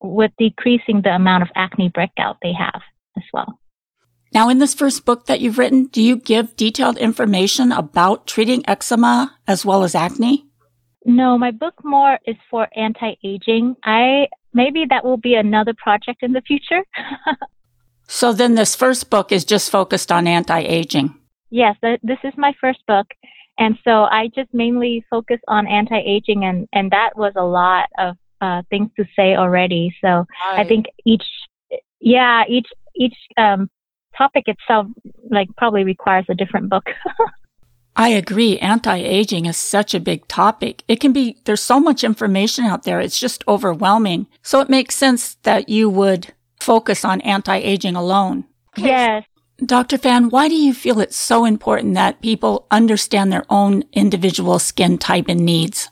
with 0.03 0.33
decreasing 0.39 1.03
the 1.03 1.15
amount 1.15 1.43
of 1.43 1.49
acne 1.55 1.89
breakout 1.89 2.37
they 2.43 2.53
have 2.53 2.83
as 3.17 3.25
well. 3.33 3.59
Now, 4.33 4.49
in 4.49 4.59
this 4.59 4.75
first 4.75 5.05
book 5.05 5.27
that 5.27 5.41
you've 5.41 5.59
written, 5.59 5.87
do 5.87 6.03
you 6.03 6.17
give 6.17 6.57
detailed 6.57 6.99
information 6.99 7.73
about 7.73 8.27
treating 8.27 8.69
eczema 8.69 9.39
as 9.47 9.65
well 9.65 9.83
as 9.83 9.95
acne? 9.95 10.47
No, 11.05 11.39
my 11.39 11.53
book 11.53 11.75
more 11.85 12.19
is 12.27 12.37
for 12.51 12.69
anti-aging. 12.77 13.77
I 13.85 14.27
maybe 14.53 14.85
that 14.91 15.05
will 15.05 15.17
be 15.17 15.35
another 15.35 15.73
project 15.75 16.23
in 16.23 16.33
the 16.33 16.41
future. 16.41 16.83
so 18.09 18.33
then 18.33 18.57
this 18.57 18.75
first 18.75 19.09
book 19.09 19.31
is 19.31 19.45
just 19.45 19.71
focused 19.71 20.11
on 20.11 20.27
anti-aging. 20.27 21.15
Yes, 21.51 21.77
this 21.83 22.19
is 22.25 22.35
my 22.37 22.53
first 22.61 22.81
book. 22.89 23.07
And 23.59 23.79
so 23.85 24.05
I 24.05 24.29
just 24.35 24.53
mainly 24.53 25.05
focus 25.09 25.39
on 25.49 25.67
anti-aging 25.67 26.45
and, 26.45 26.69
and 26.73 26.91
that 26.91 27.17
was 27.17 27.33
a 27.37 27.45
lot 27.45 27.89
of 27.99 28.17
uh, 28.41 28.63
things 28.71 28.91
to 28.97 29.05
say 29.17 29.37
already. 29.37 29.95
So 30.01 30.09
right. 30.09 30.27
I 30.59 30.65
think 30.65 30.87
each, 31.05 31.25
yeah, 32.01 32.45
each 32.49 32.69
each 32.95 33.17
um, 33.37 33.69
topic 34.17 34.45
itself 34.47 34.87
like 35.31 35.49
probably 35.57 35.85
requires 35.85 36.25
a 36.29 36.35
different 36.35 36.71
book. 36.71 36.85
I 37.97 38.11
agree. 38.11 38.59
Anti-aging 38.59 39.47
is 39.47 39.57
such 39.57 39.95
a 39.95 40.01
big 40.01 40.29
topic. 40.29 40.83
It 40.87 41.01
can 41.01 41.15
be, 41.15 41.39
there's 41.45 41.63
so 41.63 41.81
much 41.81 42.05
information 42.05 42.67
out 42.67 42.83
there. 42.83 43.01
It's 43.01 43.19
just 43.19 43.43
overwhelming. 43.49 44.27
So 44.43 44.61
it 44.61 44.69
makes 44.69 44.95
sense 44.95 45.37
that 45.45 45.71
you 45.71 45.89
would 45.89 46.35
focus 46.61 47.07
on 47.07 47.23
anti-aging 47.23 47.97
alone. 47.97 48.45
Yes. 48.77 49.25
Dr. 49.65 49.97
Phan, 49.97 50.29
why 50.29 50.49
do 50.49 50.55
you 50.55 50.75
feel 50.75 51.01
it's 51.01 51.17
so 51.17 51.47
important 51.47 51.95
that 51.95 52.21
people 52.21 52.67
understand 52.71 53.33
their 53.33 53.47
own 53.49 53.85
individual 53.95 54.59
skin 54.59 54.99
type 54.99 55.25
and 55.29 55.47
needs? 55.47 55.89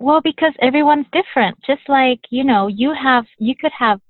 Well, 0.00 0.20
because 0.22 0.52
everyone's 0.62 1.06
different. 1.12 1.58
Just 1.66 1.82
like, 1.88 2.20
you 2.30 2.44
know, 2.44 2.68
you 2.68 2.94
have, 2.94 3.24
you 3.38 3.54
could 3.60 3.72
have 3.76 4.00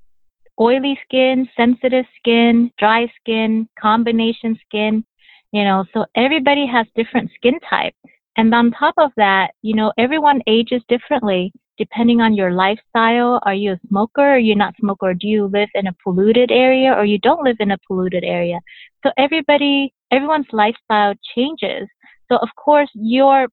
oily 0.60 0.98
skin, 1.04 1.48
sensitive 1.56 2.04
skin, 2.18 2.70
dry 2.78 3.10
skin, 3.18 3.66
combination 3.80 4.58
skin, 4.66 5.02
you 5.50 5.64
know, 5.64 5.86
so 5.94 6.04
everybody 6.14 6.66
has 6.66 6.86
different 6.94 7.30
skin 7.34 7.58
type. 7.70 7.94
And 8.36 8.54
on 8.54 8.70
top 8.70 8.94
of 8.98 9.12
that, 9.16 9.52
you 9.62 9.74
know, 9.74 9.92
everyone 9.96 10.42
ages 10.46 10.82
differently 10.88 11.52
depending 11.78 12.20
on 12.20 12.34
your 12.34 12.50
lifestyle. 12.50 13.40
Are 13.44 13.54
you 13.54 13.72
a 13.72 13.80
smoker? 13.88 14.34
Are 14.34 14.38
you 14.38 14.56
not 14.56 14.74
smoker? 14.78 15.14
Do 15.14 15.26
you 15.26 15.46
live 15.46 15.70
in 15.74 15.86
a 15.86 15.96
polluted 16.04 16.50
area 16.50 16.92
or 16.92 17.04
you 17.06 17.18
don't 17.18 17.44
live 17.44 17.56
in 17.60 17.70
a 17.70 17.78
polluted 17.86 18.24
area? 18.24 18.60
So 19.02 19.12
everybody, 19.16 19.94
everyone's 20.10 20.52
lifestyle 20.52 21.14
changes. 21.34 21.88
So 22.28 22.36
of 22.36 22.48
course, 22.56 22.90
your 22.94 23.46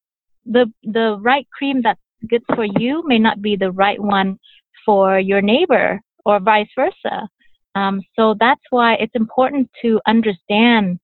the 0.44 0.70
the 0.82 1.18
right 1.20 1.46
cream 1.56 1.80
that's 1.82 2.00
good 2.26 2.42
for 2.54 2.64
you 2.64 3.02
may 3.06 3.18
not 3.18 3.42
be 3.42 3.56
the 3.56 3.72
right 3.72 4.00
one 4.00 4.38
for 4.84 5.18
your 5.18 5.42
neighbor 5.42 6.00
or 6.24 6.40
vice 6.40 6.68
versa. 6.76 7.28
Um, 7.74 8.00
so 8.18 8.34
that's 8.38 8.62
why 8.70 8.94
it's 8.94 9.14
important 9.14 9.70
to 9.82 10.00
understand 10.06 10.98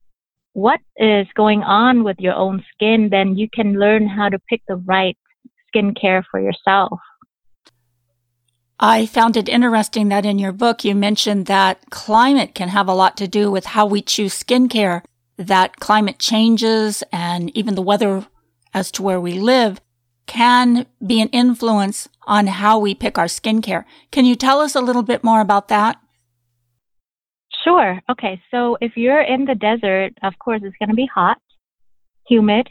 what 0.55 0.81
is 0.97 1.27
going 1.35 1.63
on 1.63 2.05
with 2.05 2.19
your 2.19 2.35
own 2.35 2.65
skin. 2.73 3.09
Then 3.11 3.37
you 3.37 3.49
can 3.53 3.79
learn 3.79 4.07
how 4.07 4.29
to 4.29 4.39
pick 4.49 4.63
the 4.67 4.77
right 4.77 5.17
skincare 5.75 6.23
for 6.31 6.41
yourself. 6.41 6.99
I 8.81 9.07
found 9.07 9.37
it 9.37 9.49
interesting 9.49 10.09
that 10.09 10.27
in 10.27 10.39
your 10.39 10.51
book 10.51 10.85
you 10.85 10.95
mentioned 10.95 11.47
that 11.47 11.91
climate 11.91 12.55
can 12.55 12.69
have 12.69 12.89
a 12.89 12.95
lot 12.95 13.17
to 13.19 13.29
do 13.29 13.51
with 13.51 13.67
how 13.67 13.87
we 13.87 14.03
choose 14.03 14.43
skincare, 14.43 15.03
that 15.37 15.77
climate 15.77 16.19
changes 16.19 17.05
and 17.13 17.57
even 17.57 17.75
the 17.75 17.83
weather 17.83 18.27
as 18.75 18.91
to 18.93 19.03
where 19.03 19.21
we 19.21 19.35
live 19.35 19.81
can 20.27 20.87
be 21.05 21.21
an 21.21 21.29
influence 21.29 22.09
on 22.27 22.47
how 22.47 22.79
we 22.79 22.95
pick 22.95 23.19
our 23.19 23.27
skincare. 23.27 23.85
Can 24.11 24.25
you 24.25 24.37
tell 24.37 24.61
us 24.61 24.75
a 24.75 24.81
little 24.81 25.03
bit 25.03 25.25
more 25.25 25.41
about 25.41 25.69
that? 25.69 26.01
Sure. 27.65 28.01
Okay. 28.11 28.41
So 28.51 28.77
if 28.81 28.97
you're 28.97 29.21
in 29.21 29.45
the 29.45 29.55
desert, 29.55 30.13
of 30.23 30.35
course, 30.39 30.63
it's 30.65 30.77
going 30.79 30.89
to 30.89 30.95
be 30.95 31.09
hot, 31.13 31.39
humid, 32.27 32.69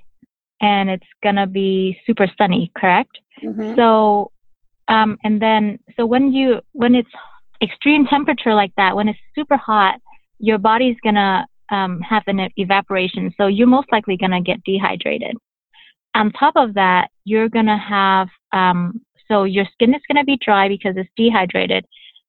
and 0.62 0.90
it's 0.90 1.06
going 1.24 1.36
to 1.36 1.48
be 1.48 2.00
super 2.06 2.28
sunny, 2.38 2.72
correct? 2.76 3.18
Mm-hmm. 3.44 3.76
So, 3.76 4.32
um, 4.88 5.18
and 5.24 5.42
then, 5.42 5.80
so 5.96 6.06
when 6.06 6.34
you, 6.34 6.62
when 6.74 6.96
it's 6.96 7.10
extreme 7.62 8.06
temperature 8.06 8.54
like 8.54 8.74
that, 8.78 8.96
when 8.96 9.08
it's 9.08 9.20
super 9.34 9.58
hot, 9.58 10.00
your 10.40 10.58
body's 10.58 10.98
going 11.04 11.16
to 11.16 11.46
um, 11.72 12.02
have 12.02 12.24
an 12.28 12.50
evaporation. 12.58 13.34
So 13.38 13.48
you're 13.48 13.68
most 13.68 13.88
likely 13.92 14.18
going 14.18 14.32
to 14.32 14.42
get 14.42 14.64
dehydrated 14.64 15.38
on 16.16 16.32
top 16.32 16.54
of 16.56 16.74
that, 16.74 17.10
you're 17.26 17.50
going 17.50 17.68
to 17.68 17.78
have, 17.78 18.28
um, 18.52 19.02
so 19.28 19.44
your 19.44 19.66
skin 19.74 19.94
is 19.94 20.02
going 20.12 20.22
to 20.22 20.26
be 20.26 20.38
dry 20.44 20.68
because 20.68 20.96
it's 20.98 21.10
dehydrated. 21.16 21.86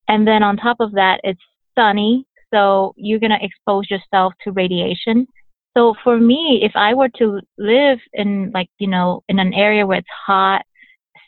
And 0.09 0.27
then 0.27 0.43
on 0.43 0.57
top 0.57 0.77
of 0.81 0.93
that, 0.93 1.21
it's 1.25 1.41
sunny. 1.77 2.27
So 2.53 2.95
you're 2.97 3.19
going 3.19 3.31
to 3.31 3.45
expose 3.45 3.91
yourself 3.91 4.35
to 4.45 4.53
radiation. 4.53 5.27
So 5.77 5.95
for 6.05 6.19
me, 6.19 6.61
if 6.63 6.73
I 6.75 6.93
were 6.95 7.09
to 7.19 7.41
live 7.59 7.99
in 8.13 8.51
like, 8.53 8.69
you 8.79 8.89
know, 8.89 9.23
in 9.29 9.39
an 9.39 9.55
area 9.55 9.87
where 9.87 9.99
it's 9.99 10.09
hot, 10.27 10.63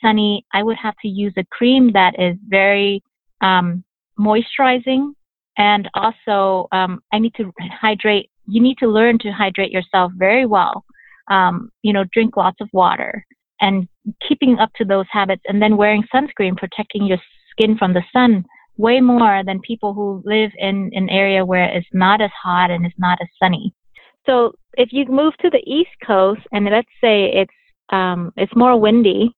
sunny, 0.02 0.44
I 0.52 0.62
would 0.62 0.76
have 0.76 0.94
to 1.02 1.08
use 1.08 1.32
a 1.38 1.44
cream 1.50 1.92
that 1.94 2.14
is 2.18 2.36
very 2.46 3.02
um, 3.40 3.82
moisturizing. 4.18 5.12
And 5.56 5.88
also, 5.94 6.68
um, 6.72 7.00
I 7.12 7.18
need 7.18 7.34
to 7.36 7.52
hydrate. 7.80 8.30
You 8.46 8.60
need 8.60 8.76
to 8.78 8.86
learn 8.86 9.18
to 9.20 9.30
hydrate 9.30 9.72
yourself 9.72 10.12
very 10.16 10.46
well. 10.46 10.84
Um, 11.28 11.70
you 11.82 11.92
know, 11.92 12.04
drink 12.12 12.36
lots 12.36 12.60
of 12.60 12.68
water 12.72 13.24
and 13.60 13.88
keeping 14.26 14.58
up 14.58 14.70
to 14.76 14.84
those 14.84 15.06
habits 15.10 15.42
and 15.46 15.62
then 15.62 15.76
wearing 15.76 16.04
sunscreen, 16.14 16.56
protecting 16.56 17.06
your 17.06 17.18
skin 17.50 17.78
from 17.78 17.94
the 17.94 18.02
sun 18.12 18.44
way 18.76 19.00
more 19.00 19.42
than 19.44 19.60
people 19.60 19.94
who 19.94 20.22
live 20.24 20.50
in 20.58 20.90
an 20.94 21.08
area 21.08 21.44
where 21.44 21.64
it's 21.64 21.86
not 21.92 22.20
as 22.20 22.30
hot 22.42 22.70
and 22.70 22.84
it's 22.84 22.98
not 22.98 23.18
as 23.22 23.28
sunny. 23.40 23.72
So 24.26 24.52
if 24.74 24.88
you 24.92 25.04
move 25.06 25.34
to 25.40 25.50
the 25.50 25.62
East 25.66 25.90
Coast 26.04 26.40
and 26.52 26.64
let's 26.64 26.88
say 27.00 27.26
it's 27.26 27.52
um, 27.90 28.32
it's 28.36 28.54
more 28.56 28.80
windy, 28.80 29.34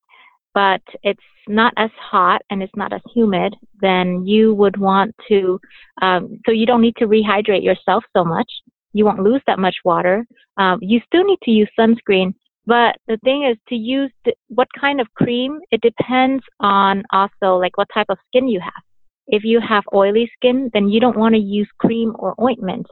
but 0.55 0.81
it's 1.03 1.21
not 1.49 1.75
as 1.77 1.91
hot 1.99 2.41
and 2.51 2.63
it's 2.63 2.77
not 2.77 2.93
as 2.93 3.01
humid, 3.13 3.55
then 3.81 4.25
you 4.25 4.55
would 4.55 4.77
want 4.79 5.15
to. 5.29 5.61
Um, 6.01 6.41
so 6.47 6.53
you 6.53 6.65
don't 6.65 6.81
need 6.81 6.97
to 6.97 7.07
rehydrate 7.07 7.63
yourself 7.63 8.05
so 8.17 8.25
much. 8.25 8.51
You 8.97 9.05
won't 9.05 9.23
lose 9.23 9.43
that 9.47 9.59
much 9.59 9.77
water. 9.85 10.25
Um, 10.57 10.79
you 10.81 11.01
still 11.07 11.23
need 11.23 11.41
to 11.43 11.51
use 11.51 11.69
sunscreen, 11.79 12.33
but 12.65 12.97
the 13.07 13.19
thing 13.25 13.45
is 13.45 13.59
to 13.69 13.75
use 13.75 14.11
the, 14.25 14.33
what 14.49 14.69
kind 14.81 15.03
of 15.03 15.07
cream. 15.13 15.61
It 15.71 15.83
depends 15.83 16.43
on 16.61 17.03
also 17.13 17.57
like 17.57 17.77
what 17.77 17.89
type 17.93 18.07
of 18.09 18.17
skin 18.29 18.49
you 18.49 18.59
have. 18.61 18.83
If 19.27 19.45
you 19.45 19.61
have 19.61 19.85
oily 19.93 20.31
skin, 20.35 20.71
then 20.73 20.89
you 20.89 20.99
don't 20.99 21.19
want 21.19 21.35
to 21.35 21.41
use 21.41 21.69
cream 21.79 22.17
or 22.19 22.35
ointment 22.41 22.87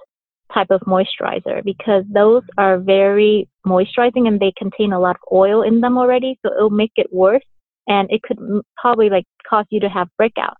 type 0.53 0.67
of 0.69 0.83
moisturizer 0.83 1.65
because 1.65 2.05
those 2.13 2.43
are 2.59 2.79
very 2.79 3.49
moisturizing 3.67 4.29
and 4.29 4.39
they 4.39 4.53
contain 4.59 4.93
a 4.93 5.01
lot 5.01 5.17
of 5.17 5.23
oil 5.33 5.63
in 5.63 5.81
them 5.81 5.97
already. 5.97 6.39
So 6.45 6.53
it'll 6.53 6.69
make 6.69 6.93
it 6.97 7.11
worse 7.11 7.47
and 7.89 8.11
it 8.11 8.21
could 8.23 8.39
probably 8.77 9.09
like 9.09 9.25
cause 9.49 9.65
you 9.71 9.81
to 9.81 9.89
have 9.89 10.09
breakout. 10.19 10.59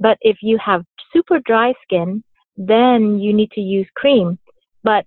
But 0.00 0.18
if 0.22 0.38
you 0.42 0.58
have 0.58 0.82
super 1.12 1.38
dry 1.46 1.72
skin, 1.84 2.24
then 2.56 3.20
you 3.20 3.32
need 3.32 3.50
to 3.52 3.60
use 3.60 3.86
cream. 3.94 4.38
But 4.84 5.06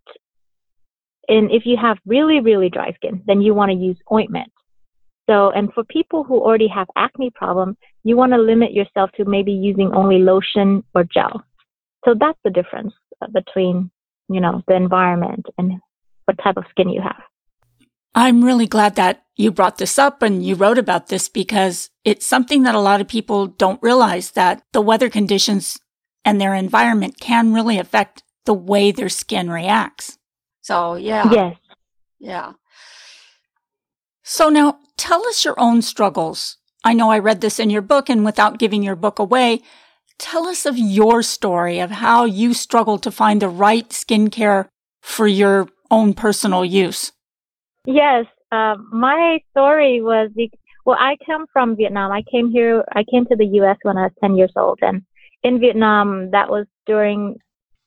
and 1.27 1.51
if 1.51 1.63
you 1.65 1.77
have 1.81 1.97
really, 2.05 2.39
really 2.39 2.69
dry 2.69 2.93
skin, 2.93 3.23
then 3.25 3.41
you 3.41 3.53
want 3.53 3.71
to 3.71 3.77
use 3.77 3.97
ointment. 4.11 4.51
So, 5.27 5.49
and 5.49 5.73
for 5.73 5.83
people 5.83 6.23
who 6.23 6.39
already 6.39 6.67
have 6.67 6.87
acne 6.95 7.31
problem, 7.33 7.77
you 8.03 8.15
want 8.15 8.33
to 8.33 8.37
limit 8.37 8.73
yourself 8.73 9.09
to 9.17 9.25
maybe 9.25 9.51
using 9.51 9.91
only 9.95 10.19
lotion 10.19 10.83
or 10.93 11.03
gel. 11.03 11.43
So 12.05 12.13
that's 12.19 12.37
the 12.43 12.51
difference 12.51 12.93
uh, 13.21 13.27
between, 13.33 13.89
you 14.29 14.39
know, 14.39 14.61
the 14.67 14.75
environment 14.75 15.47
and 15.57 15.79
what 16.25 16.37
type 16.43 16.57
of 16.57 16.65
skin 16.69 16.89
you 16.89 17.01
have. 17.01 17.21
I'm 18.13 18.43
really 18.43 18.67
glad 18.67 18.95
that 18.95 19.23
you 19.35 19.51
brought 19.51 19.77
this 19.77 19.97
up 19.97 20.21
and 20.21 20.45
you 20.45 20.55
wrote 20.55 20.77
about 20.77 21.07
this 21.07 21.27
because 21.27 21.89
it's 22.05 22.25
something 22.25 22.63
that 22.63 22.75
a 22.75 22.79
lot 22.79 23.01
of 23.01 23.07
people 23.07 23.47
don't 23.47 23.81
realize 23.81 24.31
that 24.31 24.63
the 24.73 24.81
weather 24.81 25.09
conditions 25.09 25.77
and 26.23 26.39
their 26.39 26.53
environment 26.53 27.19
can 27.19 27.51
really 27.51 27.77
affect 27.79 28.23
the 28.45 28.53
way 28.53 28.91
their 28.91 29.09
skin 29.09 29.49
reacts. 29.49 30.17
So, 30.61 30.95
yeah. 30.95 31.31
Yes. 31.31 31.57
Yeah. 32.19 32.53
So 34.23 34.49
now 34.49 34.79
tell 34.97 35.25
us 35.27 35.45
your 35.45 35.59
own 35.59 35.81
struggles. 35.81 36.57
I 36.83 36.93
know 36.93 37.11
I 37.11 37.19
read 37.19 37.41
this 37.41 37.59
in 37.59 37.69
your 37.69 37.81
book 37.81 38.09
and 38.09 38.25
without 38.25 38.59
giving 38.59 38.81
your 38.81 38.95
book 38.95 39.19
away, 39.19 39.61
tell 40.17 40.47
us 40.47 40.65
of 40.65 40.77
your 40.77 41.21
story 41.21 41.79
of 41.79 41.91
how 41.91 42.25
you 42.25 42.53
struggled 42.53 43.03
to 43.03 43.11
find 43.11 43.41
the 43.41 43.49
right 43.49 43.87
skincare 43.89 44.67
for 45.01 45.27
your 45.27 45.67
own 45.91 46.13
personal 46.13 46.65
use. 46.65 47.11
Yes, 47.85 48.25
uh, 48.51 48.75
my 48.91 49.39
story 49.51 50.01
was 50.01 50.31
well, 50.85 50.97
I 50.99 51.17
come 51.25 51.45
from 51.51 51.75
Vietnam. 51.75 52.11
I 52.11 52.23
came 52.31 52.51
here, 52.51 52.83
I 52.93 53.03
came 53.03 53.25
to 53.25 53.35
the 53.35 53.45
U.S. 53.59 53.77
when 53.81 53.97
I 53.97 54.03
was 54.03 54.11
10 54.21 54.35
years 54.35 54.53
old, 54.55 54.79
and 54.81 55.01
in 55.43 55.59
Vietnam, 55.59 56.31
that 56.31 56.49
was 56.49 56.65
during 56.85 57.37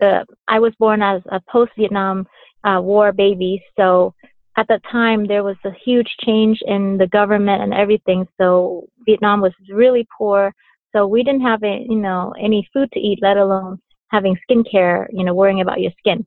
the. 0.00 0.26
I 0.48 0.58
was 0.58 0.72
born 0.78 1.02
as 1.02 1.22
a 1.30 1.40
post-Vietnam 1.50 2.26
uh, 2.64 2.80
War 2.82 3.12
baby, 3.12 3.62
so 3.76 4.14
at 4.56 4.66
that 4.68 4.82
time 4.90 5.26
there 5.26 5.44
was 5.44 5.56
a 5.64 5.70
huge 5.84 6.08
change 6.24 6.58
in 6.66 6.98
the 6.98 7.06
government 7.06 7.62
and 7.62 7.72
everything. 7.72 8.26
So 8.40 8.88
vietnam 9.06 9.40
was 9.40 9.52
really 9.72 10.06
poor. 10.16 10.52
So 10.94 11.06
we 11.06 11.22
didn't 11.22 11.42
have 11.42 11.62
a, 11.62 11.84
you 11.88 11.96
know 11.96 12.34
any 12.40 12.68
food 12.72 12.90
to 12.92 13.00
eat 13.00 13.20
let 13.22 13.36
alone 13.36 13.78
having 14.10 14.36
skincare 14.50 15.06
you 15.12 15.24
know 15.24 15.34
worrying 15.34 15.60
about 15.60 15.80
your 15.80 15.92
skin. 15.98 16.26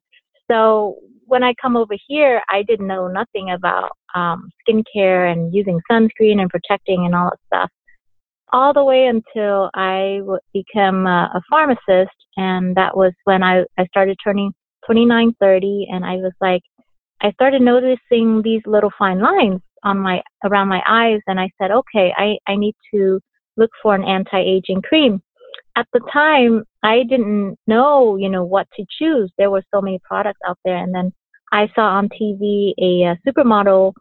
So 0.49 0.97
when 1.25 1.43
i 1.43 1.53
come 1.61 1.77
over 1.77 1.95
here 2.07 2.41
i 2.49 2.61
didn't 2.63 2.87
know 2.87 3.07
nothing 3.07 3.51
about 3.51 3.91
um, 4.15 4.49
skincare 4.61 5.31
and 5.31 5.53
using 5.53 5.79
sunscreen 5.89 6.41
and 6.41 6.49
protecting 6.49 7.05
and 7.05 7.15
all 7.15 7.29
that 7.29 7.39
stuff 7.47 7.69
all 8.51 8.73
the 8.73 8.83
way 8.83 9.05
until 9.05 9.69
I 9.73 10.17
w- 10.19 10.39
became 10.53 11.05
a, 11.07 11.31
a 11.33 11.41
pharmacist 11.49 12.15
and 12.37 12.75
that 12.75 12.95
was 12.95 13.13
when 13.23 13.43
I, 13.43 13.63
I 13.77 13.85
started 13.87 14.17
turning 14.23 14.51
29 14.85 15.35
30 15.39 15.87
and 15.91 16.03
i 16.03 16.15
was 16.15 16.33
like 16.41 16.61
I 17.21 17.31
started 17.33 17.61
noticing 17.61 18.41
these 18.43 18.61
little 18.65 18.91
fine 18.97 19.19
lines 19.19 19.61
on 19.83 19.99
my 19.99 20.21
around 20.43 20.67
my 20.67 20.81
eyes 20.87 21.21
and 21.27 21.39
I 21.39 21.49
said, 21.59 21.71
okay, 21.71 22.13
I, 22.17 22.37
I 22.47 22.55
need 22.55 22.75
to 22.93 23.19
look 23.57 23.71
for 23.81 23.95
an 23.95 24.03
anti-aging 24.03 24.81
cream. 24.81 25.21
At 25.75 25.87
the 25.93 26.01
time, 26.11 26.63
I 26.83 27.03
didn't 27.03 27.57
know, 27.67 28.15
you 28.15 28.29
know, 28.29 28.43
what 28.43 28.67
to 28.75 28.85
choose. 28.99 29.31
There 29.37 29.51
were 29.51 29.63
so 29.73 29.81
many 29.81 29.99
products 30.03 30.39
out 30.47 30.57
there. 30.65 30.77
And 30.77 30.93
then 30.93 31.13
I 31.51 31.67
saw 31.75 31.83
on 31.83 32.09
TV 32.09 32.73
a, 32.79 33.11
a 33.11 33.19
supermodel 33.27 33.93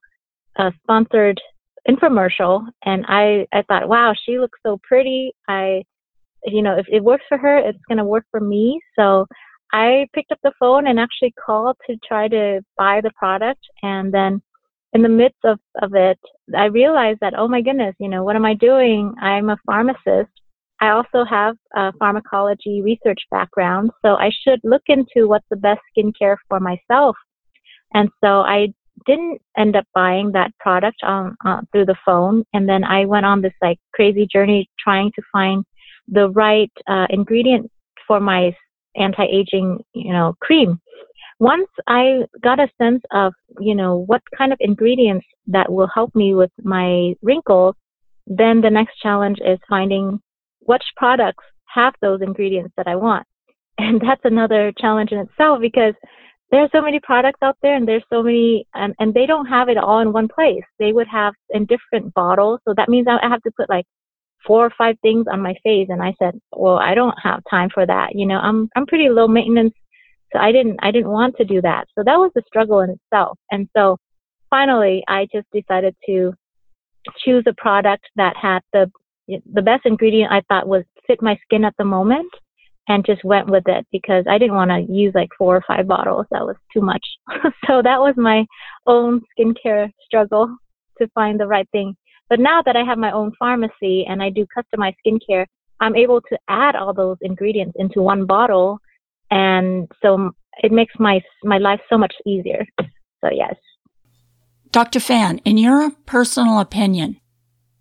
uh, 0.59 0.71
sponsored 0.83 1.41
infomercial 1.89 2.67
and 2.85 3.05
I, 3.09 3.47
I 3.53 3.63
thought, 3.63 3.89
wow, 3.89 4.15
she 4.25 4.39
looks 4.39 4.59
so 4.65 4.79
pretty. 4.83 5.33
I, 5.49 5.83
you 6.45 6.63
know, 6.63 6.77
if 6.77 6.87
it 6.91 7.03
works 7.03 7.25
for 7.29 7.39
her, 7.39 7.59
it's 7.59 7.79
going 7.89 7.99
to 7.99 8.05
work 8.05 8.25
for 8.31 8.41
me. 8.41 8.81
So 8.99 9.27
I 9.73 10.07
picked 10.15 10.33
up 10.33 10.39
the 10.43 10.53
phone 10.59 10.87
and 10.87 10.99
actually 10.99 11.35
called 11.45 11.77
to 11.89 11.97
try 12.07 12.29
to 12.29 12.61
buy 12.77 13.01
the 13.03 13.13
product. 13.17 13.61
And 13.83 14.13
then 14.13 14.43
in 14.93 15.03
the 15.03 15.09
midst 15.09 15.39
of, 15.45 15.59
of 15.83 15.95
it, 15.95 16.19
I 16.57 16.65
realized 16.65 17.21
that, 17.21 17.35
oh 17.37 17.49
my 17.49 17.61
goodness, 17.61 17.95
you 17.99 18.09
know, 18.09 18.25
what 18.25 18.37
am 18.37 18.45
I 18.45 18.55
doing? 18.55 19.15
I'm 19.21 19.51
a 19.51 19.59
pharmacist. 19.67 20.31
I 20.81 20.91
also 20.91 21.25
have 21.29 21.57
a 21.77 21.93
pharmacology 21.99 22.81
research 22.83 23.21
background, 23.31 23.91
so 24.03 24.15
I 24.15 24.31
should 24.43 24.61
look 24.65 24.83
into 24.89 25.29
what's 25.29 25.47
the 25.51 25.57
best 25.57 25.81
skincare 25.97 26.37
for 26.49 26.59
myself. 26.59 27.17
And 27.93 28.09
so 28.25 28.41
I 28.41 28.69
didn't 29.07 29.41
end 29.57 29.77
up 29.77 29.87
buying 29.95 30.33
that 30.33 30.53
product 30.59 30.99
on, 31.03 31.37
uh, 31.45 31.61
through 31.73 31.87
the 31.87 31.97
phone. 32.05 32.45
And 32.53 32.69
then 32.69 32.85
I 32.85 33.05
went 33.05 33.27
on 33.27 33.43
this 33.43 33.53
like 33.63 33.79
crazy 33.95 34.27
journey 34.31 34.69
trying 34.79 35.13
to 35.17 35.23
find 35.33 35.65
the 36.09 36.29
right 36.31 36.73
uh, 36.87 37.07
ingredient 37.11 37.71
for 38.07 38.21
my 38.21 38.55
anti-aging, 38.97 39.79
you 39.95 40.13
know, 40.13 40.35
cream. 40.41 40.81
Once 41.39 41.69
I 41.87 42.25
got 42.43 42.61
a 42.61 42.69
sense 42.77 43.03
of, 43.13 43.33
you 43.61 43.75
know, 43.75 44.05
what 44.07 44.23
kind 44.37 44.53
of 44.53 44.59
ingredients 44.61 45.27
that 45.47 45.73
will 45.73 45.89
help 45.95 46.15
me 46.15 46.35
with 46.35 46.51
my 46.63 47.15
wrinkles, 47.23 47.77
then 48.27 48.61
the 48.61 48.71
next 48.71 48.99
challenge 49.03 49.39
is 49.45 49.59
finding 49.69 50.21
which 50.61 50.83
products 50.97 51.45
have 51.75 51.95
those 52.03 52.21
ingredients 52.23 52.73
that 52.77 52.87
I 52.87 52.97
want. 52.97 53.27
And 53.79 53.99
that's 53.99 54.21
another 54.25 54.73
challenge 54.79 55.11
in 55.11 55.19
itself 55.19 55.61
because 55.63 55.95
there 56.51 56.63
are 56.63 56.69
so 56.73 56.83
many 56.83 57.01
products 57.01 57.39
out 57.43 57.57
there 57.63 57.77
and 57.77 57.87
there's 57.87 58.03
so 58.13 58.23
many 58.23 58.67
and, 58.75 58.95
and 58.99 59.15
they 59.15 59.27
don't 59.27 59.47
have 59.47 59.69
it 59.69 59.79
all 59.79 60.01
in 60.01 60.13
one 60.13 60.29
place 60.29 60.65
they 60.79 60.93
would 60.93 61.09
have 61.09 61.35
in 61.51 61.67
different 61.67 62.13
bottles 62.15 62.61
so 62.67 62.75
that 62.77 62.89
means 62.89 63.07
i 63.09 63.29
have 63.29 63.43
to 63.43 63.51
put 63.57 63.69
like 63.69 63.87
four 64.47 64.65
or 64.65 64.73
five 64.77 64.97
things 65.03 65.27
on 65.31 65.41
my 65.41 65.55
face 65.63 65.89
and 65.91 66.03
I 66.03 66.15
said, 66.19 66.39
"Well, 66.53 66.79
I 66.79 66.95
don't 66.95 67.17
have 67.23 67.43
time 67.51 67.69
for 67.73 67.87
that. 67.87 68.15
You 68.15 68.27
know, 68.27 68.39
I'm 68.39 68.69
I'm 68.77 68.87
pretty 68.87 69.09
low 69.09 69.29
maintenance, 69.29 69.75
so 70.33 70.39
I 70.39 70.53
didn't 70.53 70.79
I 70.83 70.91
didn't 70.91 71.11
want 71.11 71.37
to 71.37 71.45
do 71.45 71.61
that. 71.63 71.87
So 71.95 72.03
that 72.05 72.17
was 72.17 72.33
a 72.37 72.43
struggle 72.47 72.81
in 72.81 72.91
itself. 72.91 73.39
And 73.51 73.69
so 73.77 73.99
finally, 74.49 75.05
I 75.09 75.27
just 75.33 75.47
decided 75.53 75.95
to 76.07 76.33
choose 77.25 77.45
a 77.47 77.55
product 77.55 78.07
that 78.17 78.37
had 78.37 78.61
the 78.73 78.91
the 79.53 79.63
best 79.63 79.87
ingredient 79.87 80.33
I 80.33 80.43
thought 80.49 80.67
was 80.67 80.85
fit 81.07 81.23
my 81.23 81.39
skin 81.45 81.65
at 81.65 81.75
the 81.79 81.85
moment 81.85 82.33
and 82.91 83.07
just 83.07 83.23
went 83.23 83.49
with 83.49 83.63
it 83.69 83.87
because 83.93 84.25
I 84.29 84.37
didn't 84.37 84.57
want 84.57 84.73
to 84.73 84.93
use 84.93 85.13
like 85.15 85.29
four 85.39 85.57
or 85.57 85.65
five 85.67 85.87
bottles. 85.87 86.27
That 86.33 86.45
was 86.45 86.57
too 86.73 86.81
much. 86.81 87.07
so 87.67 87.83
that 87.83 88.01
was 88.01 88.15
my 88.17 88.45
own 88.85 89.21
skincare 89.31 89.93
struggle 90.05 90.57
to 90.99 91.07
find 91.15 91.39
the 91.39 91.47
right 91.47 91.69
thing. 91.71 91.97
But 92.29 92.41
now 92.41 92.63
that 92.63 92.75
I 92.75 92.83
have 92.83 92.99
my 92.99 93.13
own 93.13 93.31
pharmacy 93.39 94.05
and 94.09 94.21
I 94.21 94.31
do 94.31 94.45
customized 94.57 94.97
skincare, 95.07 95.47
I'm 95.79 95.95
able 95.95 96.21
to 96.21 96.39
add 96.49 96.75
all 96.75 96.93
those 96.93 97.17
ingredients 97.21 97.77
into 97.79 98.03
one 98.03 98.27
bottle, 98.27 98.81
and 99.31 99.89
so 100.03 100.33
it 100.65 100.73
makes 100.73 100.95
my 100.99 101.23
my 101.45 101.59
life 101.59 101.81
so 101.89 101.97
much 101.97 102.15
easier. 102.27 102.67
So 103.23 103.31
yes. 103.31 103.55
Dr. 104.73 104.99
Phan, 104.99 105.39
in 105.45 105.59
your 105.59 105.91
personal 106.07 106.59
opinion, 106.59 107.20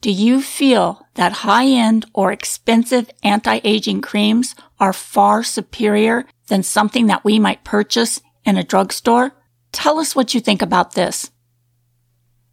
do 0.01 0.12
you 0.12 0.41
feel 0.41 1.05
that 1.15 1.31
high-end 1.31 2.05
or 2.13 2.31
expensive 2.31 3.09
anti-aging 3.23 4.01
creams 4.01 4.55
are 4.79 4.93
far 4.93 5.43
superior 5.43 6.25
than 6.47 6.63
something 6.63 7.07
that 7.07 7.25
we 7.25 7.38
might 7.38 7.63
purchase 7.63 8.21
in 8.45 8.57
a 8.57 8.63
drugstore? 8.63 9.33
Tell 9.71 9.99
us 9.99 10.15
what 10.15 10.33
you 10.33 10.39
think 10.39 10.62
about 10.62 10.93
this. 10.93 11.31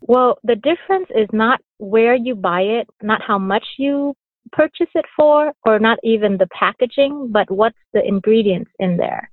Well, 0.00 0.38
the 0.42 0.56
difference 0.56 1.09
is 1.14 1.28
not 1.32 1.61
where 1.78 2.14
you 2.14 2.35
buy 2.35 2.62
it, 2.62 2.88
not 3.02 3.22
how 3.22 3.38
much 3.38 3.64
you 3.78 4.14
purchase 4.52 4.90
it 4.94 5.04
for, 5.16 5.52
or 5.64 5.78
not 5.78 5.98
even 6.02 6.38
the 6.38 6.48
packaging, 6.48 7.28
but 7.30 7.50
what's 7.50 7.78
the 7.92 8.06
ingredients 8.06 8.70
in 8.78 8.96
there. 8.96 9.28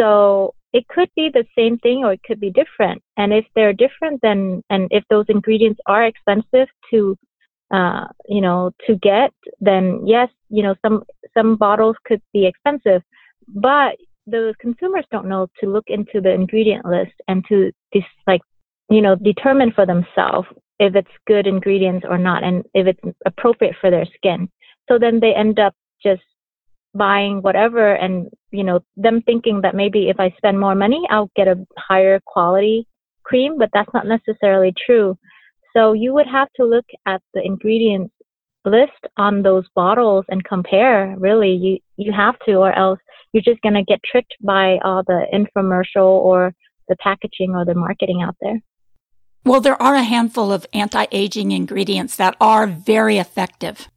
So 0.00 0.54
it 0.72 0.88
could 0.88 1.10
be 1.14 1.30
the 1.32 1.44
same 1.56 1.78
thing 1.78 2.04
or 2.04 2.12
it 2.12 2.22
could 2.24 2.40
be 2.40 2.50
different. 2.50 3.02
And 3.16 3.32
if 3.32 3.44
they're 3.54 3.72
different, 3.72 4.20
then, 4.22 4.62
and 4.70 4.88
if 4.90 5.04
those 5.10 5.26
ingredients 5.28 5.80
are 5.86 6.04
expensive 6.04 6.68
to, 6.90 7.16
uh, 7.72 8.04
you 8.28 8.40
know, 8.40 8.70
to 8.86 8.96
get, 8.96 9.32
then 9.60 10.06
yes, 10.06 10.28
you 10.50 10.62
know, 10.62 10.74
some, 10.86 11.02
some 11.36 11.56
bottles 11.56 11.96
could 12.04 12.20
be 12.32 12.46
expensive, 12.46 13.02
but 13.48 13.96
the 14.26 14.54
consumers 14.60 15.04
don't 15.10 15.26
know 15.28 15.48
to 15.60 15.66
look 15.68 15.84
into 15.88 16.20
the 16.20 16.30
ingredient 16.30 16.84
list 16.84 17.12
and 17.26 17.44
to 17.48 17.72
just 17.92 18.06
like 18.26 18.42
you 18.92 19.00
know, 19.00 19.16
determine 19.16 19.72
for 19.72 19.86
themselves 19.86 20.46
if 20.78 20.94
it's 20.94 21.08
good 21.26 21.46
ingredients 21.46 22.04
or 22.08 22.18
not 22.18 22.44
and 22.44 22.64
if 22.74 22.86
it's 22.86 23.16
appropriate 23.24 23.74
for 23.80 23.90
their 23.90 24.06
skin. 24.16 24.48
So 24.88 24.98
then 24.98 25.18
they 25.18 25.34
end 25.34 25.58
up 25.58 25.74
just 26.02 26.22
buying 26.94 27.40
whatever 27.40 27.94
and, 27.94 28.28
you 28.50 28.64
know, 28.64 28.80
them 28.96 29.22
thinking 29.22 29.62
that 29.62 29.74
maybe 29.74 30.10
if 30.10 30.20
I 30.20 30.34
spend 30.36 30.60
more 30.60 30.74
money, 30.74 31.02
I'll 31.08 31.30
get 31.34 31.48
a 31.48 31.66
higher 31.78 32.20
quality 32.26 32.86
cream, 33.22 33.56
but 33.56 33.70
that's 33.72 33.92
not 33.94 34.06
necessarily 34.06 34.74
true. 34.84 35.16
So 35.74 35.92
you 35.92 36.12
would 36.14 36.26
have 36.26 36.48
to 36.56 36.64
look 36.64 36.86
at 37.06 37.22
the 37.34 37.42
ingredients 37.44 38.14
list 38.64 38.92
on 39.16 39.42
those 39.42 39.64
bottles 39.74 40.24
and 40.28 40.44
compare 40.44 41.16
really 41.18 41.50
you 41.50 41.78
you 41.96 42.12
have 42.12 42.38
to 42.46 42.54
or 42.54 42.72
else 42.72 43.00
you're 43.32 43.42
just 43.42 43.60
to 43.62 43.82
get 43.82 44.00
tricked 44.04 44.36
by 44.40 44.78
all 44.84 45.02
the 45.04 45.26
infomercial 45.34 46.06
or 46.06 46.54
the 46.88 46.94
packaging 47.00 47.56
or 47.56 47.64
the 47.64 47.74
marketing 47.74 48.22
out 48.22 48.36
there 48.40 48.60
well, 49.44 49.60
there 49.60 49.80
are 49.82 49.96
a 49.96 50.04
handful 50.04 50.52
of 50.52 50.66
anti-aging 50.72 51.50
ingredients 51.50 52.14
that 52.16 52.36
are 52.40 52.66
very 52.66 53.18
effective. 53.18 53.88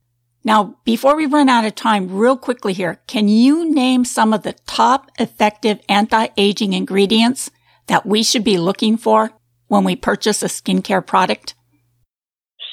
Now, 0.43 0.77
before 0.85 1.15
we 1.15 1.27
run 1.27 1.49
out 1.49 1.65
of 1.65 1.75
time, 1.75 2.11
real 2.11 2.37
quickly 2.37 2.73
here, 2.73 2.99
can 3.07 3.27
you 3.27 3.71
name 3.71 4.05
some 4.05 4.33
of 4.33 4.41
the 4.41 4.53
top 4.65 5.11
effective 5.19 5.79
anti-aging 5.87 6.73
ingredients 6.73 7.51
that 7.87 8.05
we 8.05 8.23
should 8.23 8.43
be 8.43 8.57
looking 8.57 8.97
for 8.97 9.31
when 9.67 9.83
we 9.83 9.95
purchase 9.95 10.41
a 10.41 10.47
skincare 10.47 11.05
product? 11.05 11.53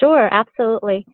Sure, 0.03 0.29
absolutely. 0.33 1.07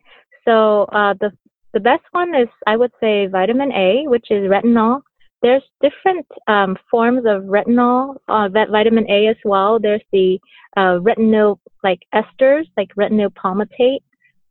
So 0.45 0.83
uh, 0.85 1.13
the 1.19 1.31
the 1.73 1.79
best 1.79 2.03
one 2.11 2.33
is 2.33 2.47
I 2.65 2.75
would 2.75 2.91
say 2.99 3.27
vitamin 3.27 3.71
A, 3.71 4.07
which 4.07 4.27
is 4.31 4.49
retinol. 4.49 5.01
There's 5.43 5.61
different 5.81 6.25
um, 6.47 6.75
forms 6.89 7.23
of 7.27 7.43
retinol, 7.43 8.15
uh, 8.27 8.49
vitamin 8.49 9.05
A 9.09 9.27
as 9.27 9.35
well. 9.45 9.79
There's 9.79 10.01
the 10.11 10.39
uh, 10.75 10.97
retinol 11.07 11.59
like 11.83 11.99
esters, 12.15 12.65
like 12.77 12.89
retinol 12.97 13.29
palmitate. 13.35 13.99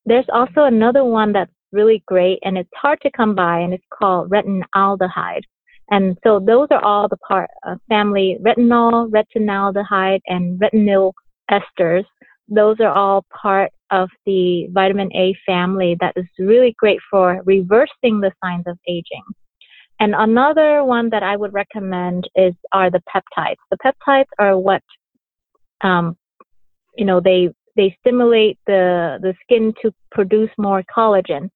There's 0.06 0.28
also 0.32 0.62
another 0.64 1.04
one 1.04 1.32
that's 1.32 1.50
really 1.72 2.02
great 2.06 2.38
and 2.42 2.56
it's 2.56 2.70
hard 2.74 3.00
to 3.02 3.10
come 3.10 3.34
by 3.34 3.58
and 3.58 3.74
it's 3.74 3.84
called 3.92 4.30
retinaldehyde. 4.30 5.42
And 5.90 6.16
so 6.22 6.38
those 6.38 6.68
are 6.70 6.82
all 6.82 7.08
the 7.08 7.16
part 7.18 7.50
uh, 7.66 7.74
family 7.88 8.38
retinol, 8.40 9.10
retinaldehyde, 9.10 10.20
and 10.28 10.60
retinol 10.60 11.12
esters. 11.50 12.04
Those 12.48 12.76
are 12.80 12.92
all 12.92 13.26
part 13.42 13.70
of 13.90 14.08
the 14.26 14.68
vitamin 14.70 15.10
A 15.14 15.34
family 15.46 15.96
that 16.00 16.14
is 16.16 16.26
really 16.38 16.74
great 16.78 16.98
for 17.10 17.40
reversing 17.44 18.20
the 18.20 18.32
signs 18.42 18.64
of 18.66 18.78
aging. 18.88 19.22
And 20.00 20.14
another 20.16 20.84
one 20.84 21.10
that 21.10 21.22
I 21.22 21.36
would 21.36 21.52
recommend 21.52 22.28
is 22.36 22.54
are 22.72 22.90
the 22.90 23.02
peptides. 23.12 23.56
The 23.70 23.78
peptides 23.84 24.28
are 24.38 24.56
what 24.56 24.82
um, 25.82 26.16
you 26.96 27.04
know 27.04 27.20
they 27.20 27.50
they 27.76 27.96
stimulate 28.00 28.58
the 28.66 29.18
the 29.20 29.34
skin 29.42 29.72
to 29.82 29.92
produce 30.12 30.50
more 30.58 30.84
collagen. 30.94 31.50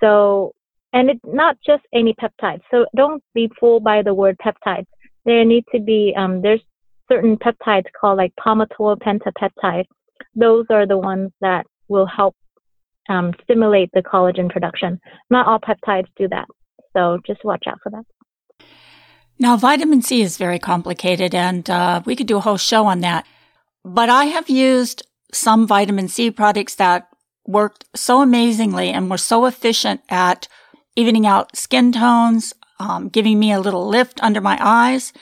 So 0.00 0.52
and 0.92 1.10
it's 1.10 1.20
not 1.24 1.56
just 1.66 1.82
any 1.92 2.14
peptides. 2.14 2.62
So 2.70 2.86
don't 2.96 3.22
be 3.34 3.50
fooled 3.58 3.84
by 3.84 4.02
the 4.02 4.14
word 4.14 4.36
peptides. 4.44 4.86
There 5.24 5.44
need 5.44 5.64
to 5.74 5.80
be 5.80 6.14
um, 6.16 6.42
there's 6.42 6.62
certain 7.10 7.36
peptides 7.36 7.86
called 7.98 8.18
like 8.18 8.32
palmitoyl 8.36 8.98
pentapeptide. 8.98 9.86
Those 10.34 10.66
are 10.70 10.86
the 10.86 10.98
ones 10.98 11.30
that 11.40 11.66
will 11.88 12.06
help 12.06 12.34
um, 13.08 13.32
stimulate 13.42 13.90
the 13.92 14.02
collagen 14.02 14.50
production. 14.50 15.00
Not 15.30 15.46
all 15.46 15.58
peptides 15.58 16.08
do 16.16 16.28
that. 16.28 16.46
So 16.94 17.18
just 17.26 17.44
watch 17.44 17.64
out 17.66 17.78
for 17.82 17.90
that. 17.90 18.04
Now, 19.38 19.56
vitamin 19.56 20.02
C 20.02 20.20
is 20.20 20.36
very 20.36 20.58
complicated, 20.58 21.34
and 21.34 21.68
uh, 21.70 22.02
we 22.04 22.16
could 22.16 22.26
do 22.26 22.38
a 22.38 22.40
whole 22.40 22.56
show 22.56 22.86
on 22.86 23.00
that. 23.00 23.24
But 23.84 24.08
I 24.08 24.24
have 24.24 24.50
used 24.50 25.06
some 25.32 25.66
vitamin 25.66 26.08
C 26.08 26.30
products 26.30 26.74
that 26.76 27.08
worked 27.46 27.84
so 27.94 28.20
amazingly 28.20 28.90
and 28.90 29.08
were 29.08 29.18
so 29.18 29.46
efficient 29.46 30.00
at 30.08 30.48
evening 30.96 31.26
out 31.26 31.56
skin 31.56 31.92
tones, 31.92 32.52
um, 32.80 33.08
giving 33.08 33.38
me 33.38 33.52
a 33.52 33.60
little 33.60 33.86
lift 33.86 34.22
under 34.22 34.40
my 34.40 34.58
eyes. 34.60 35.12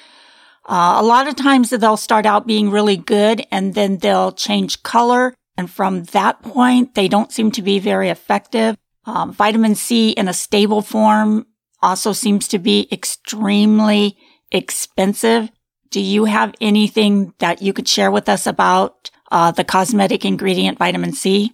Uh, 0.66 0.96
a 0.98 1.02
lot 1.02 1.29
of 1.29 1.37
times 1.37 1.70
they'll 1.70 1.96
start 1.96 2.26
out 2.26 2.46
being 2.46 2.70
really 2.70 2.96
good 2.96 3.46
and 3.52 3.74
then 3.74 3.98
they'll 3.98 4.33
change 4.33 4.83
color. 4.83 5.33
And 5.57 5.70
from 5.70 6.05
that 6.05 6.42
point, 6.42 6.94
they 6.94 7.09
don't 7.09 7.33
seem 7.33 7.50
to 7.52 7.62
be 7.62 7.79
very 7.79 8.11
effective. 8.11 8.76
Um, 9.05 9.33
vitamin 9.33 9.76
C 9.76 10.11
in 10.11 10.29
a 10.29 10.35
stable 10.35 10.83
form 10.83 11.46
also 11.81 12.12
seems 12.12 12.48
to 12.48 12.59
be 12.59 12.88
extremely 12.90 14.18
expensive. 14.50 15.50
Do 15.90 16.00
you 16.00 16.24
have 16.24 16.55
anything 16.61 17.33
that 17.38 17.62
you 17.62 17.72
could 17.72 17.88
share 17.88 18.11
with 18.11 18.29
us 18.29 18.46
about 18.46 19.11
uh, 19.31 19.52
the 19.52 19.64
cosmetic 19.64 20.24
ingredient 20.24 20.79
vitamin 20.79 21.12
C? 21.12 21.52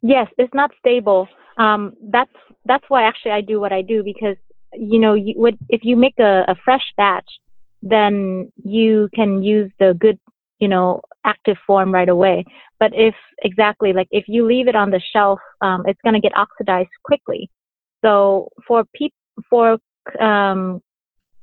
Yes, 0.00 0.28
it's 0.38 0.54
not 0.54 0.70
stable. 0.78 1.28
Um, 1.58 1.94
that's 2.02 2.32
that's 2.64 2.84
why 2.88 3.04
actually 3.04 3.32
I 3.32 3.40
do 3.42 3.60
what 3.60 3.72
I 3.72 3.82
do 3.82 4.02
because 4.02 4.36
you 4.72 4.98
know 4.98 5.14
you 5.14 5.34
would 5.36 5.58
if 5.68 5.82
you 5.84 5.96
make 5.96 6.18
a, 6.18 6.44
a 6.48 6.56
fresh 6.64 6.92
batch, 6.96 7.28
then 7.82 8.50
you 8.62 9.08
can 9.14 9.42
use 9.42 9.70
the 9.78 9.94
good 9.98 10.18
you 10.58 10.68
know 10.68 11.00
active 11.24 11.56
form 11.66 11.92
right 11.92 12.08
away. 12.08 12.44
But 12.78 12.92
if 12.94 13.14
exactly 13.42 13.92
like 13.92 14.08
if 14.10 14.24
you 14.28 14.46
leave 14.46 14.68
it 14.68 14.76
on 14.76 14.90
the 14.90 15.00
shelf, 15.12 15.40
um, 15.60 15.84
it's 15.86 16.00
going 16.02 16.14
to 16.14 16.20
get 16.20 16.36
oxidized 16.36 16.90
quickly. 17.04 17.50
So 18.04 18.48
for 18.66 18.84
people 18.94 19.16
for 19.48 19.78
um, 20.20 20.80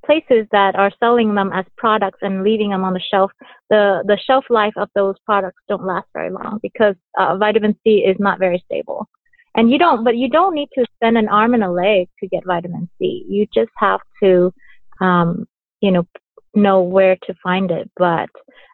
places 0.05 0.47
that 0.51 0.75
are 0.75 0.91
selling 0.99 1.35
them 1.35 1.51
as 1.53 1.65
products 1.77 2.19
and 2.21 2.43
leaving 2.43 2.71
them 2.71 2.83
on 2.83 2.93
the 2.93 3.01
shelf, 3.11 3.31
the, 3.69 4.03
the 4.07 4.17
shelf 4.25 4.45
life 4.49 4.73
of 4.75 4.89
those 4.95 5.15
products 5.25 5.61
don't 5.67 5.85
last 5.85 6.07
very 6.13 6.31
long 6.31 6.59
because 6.61 6.95
uh, 7.17 7.37
vitamin 7.37 7.75
C 7.83 8.03
is 8.05 8.17
not 8.19 8.39
very 8.39 8.63
stable. 8.65 9.07
And 9.55 9.69
you 9.69 9.77
don't, 9.77 10.03
but 10.03 10.15
you 10.15 10.29
don't 10.29 10.53
need 10.53 10.69
to 10.75 10.85
spend 10.95 11.17
an 11.17 11.27
arm 11.27 11.53
and 11.53 11.63
a 11.63 11.71
leg 11.71 12.07
to 12.19 12.27
get 12.27 12.45
vitamin 12.45 12.89
C. 12.97 13.25
You 13.27 13.45
just 13.53 13.71
have 13.77 13.99
to, 14.23 14.53
um, 15.01 15.47
you 15.81 15.91
know, 15.91 16.07
know 16.59 16.81
where 16.81 17.15
to 17.23 17.33
find 17.41 17.71
it. 17.71 17.89
But 17.97 18.29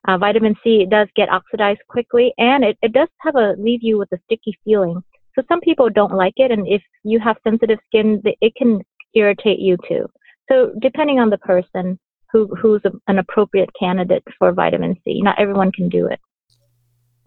uh, 0.08 0.18
vitamin 0.18 0.56
C 0.64 0.86
does 0.90 1.08
get 1.16 1.30
oxidized 1.30 1.82
quickly, 1.88 2.34
and 2.38 2.64
it, 2.64 2.78
it 2.82 2.94
does 2.94 3.08
have 3.20 3.36
a 3.36 3.56
leave 3.58 3.82
you 3.82 3.98
with 3.98 4.12
a 4.12 4.20
sticky 4.26 4.58
feeling. 4.64 5.02
So 5.36 5.44
some 5.48 5.62
people 5.62 5.90
don't 5.90 6.14
like 6.14 6.36
it, 6.38 6.52
and 6.52 6.68
if 6.68 6.82
you 7.04 7.20
have 7.20 7.38
sensitive 7.44 7.80
skin, 7.88 8.22
it 8.42 8.54
can 8.56 8.82
irritate 9.14 9.60
you 9.60 9.78
too. 9.88 10.08
So 10.50 10.72
depending 10.82 11.20
on 11.20 11.30
the 11.30 11.38
person 11.38 12.00
who, 12.32 12.54
who's 12.56 12.82
a, 12.86 12.92
an 13.08 13.20
appropriate 13.20 13.70
candidate 13.80 14.24
for 14.38 14.52
vitamin 14.52 14.96
C, 15.04 15.22
not 15.22 15.40
everyone 15.40 15.72
can 15.72 15.90
do 15.90 16.08
it. 16.08 16.20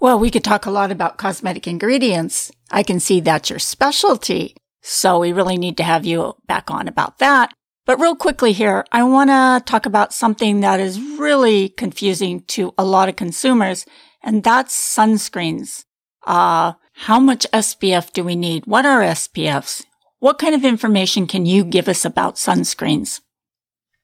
Well, 0.01 0.18
we 0.18 0.31
could 0.31 0.44
talk 0.44 0.64
a 0.64 0.71
lot 0.71 0.92
about 0.92 1.18
cosmetic 1.18 1.66
ingredients. 1.66 2.53
I 2.71 2.83
can 2.83 3.01
see 3.01 3.21
that's 3.21 3.51
your 3.51 3.59
specialty. 3.59 4.55
So 4.81 5.18
we 5.18 5.33
really 5.33 5.59
need 5.59 5.77
to 5.79 5.83
have 5.83 6.07
you 6.07 6.35
back 6.47 6.71
on 6.71 6.87
about 6.87 7.18
that. 7.18 7.53
But 7.88 8.01
real 8.01 8.16
quickly 8.16 8.53
here, 8.53 8.85
I 8.92 9.03
want 9.05 9.31
to 9.31 9.62
talk 9.64 9.87
about 9.87 10.12
something 10.12 10.61
that 10.61 10.79
is 10.79 11.01
really 11.01 11.70
confusing 11.70 12.42
to 12.48 12.74
a 12.77 12.85
lot 12.85 13.09
of 13.09 13.16
consumers, 13.16 13.87
and 14.22 14.44
that's 14.44 14.77
sunscreens. 14.77 15.87
Uh, 16.27 16.74
how 16.92 17.18
much 17.18 17.46
SPF 17.51 18.12
do 18.12 18.22
we 18.24 18.37
need? 18.37 18.66
What 18.66 18.85
are 18.85 19.01
SPFs? 19.01 19.87
What 20.18 20.38
kind 20.38 20.55
of 20.55 20.66
information 20.66 21.27
can 21.27 21.46
you 21.46 21.64
give 21.64 21.88
us 21.88 22.05
about 22.05 22.35
sunscreens? 22.35 23.22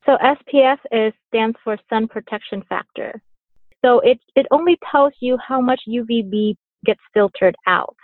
So 0.06 0.16
SPF 0.16 0.78
is 0.90 1.12
stands 1.28 1.58
for 1.62 1.76
sun 1.90 2.08
protection 2.08 2.62
factor. 2.66 3.20
So 3.84 4.00
it, 4.00 4.18
it 4.34 4.46
only 4.50 4.78
tells 4.90 5.12
you 5.20 5.36
how 5.46 5.60
much 5.60 5.82
UVB 5.86 6.56
gets 6.86 7.00
filtered 7.12 7.54
out. 7.66 7.96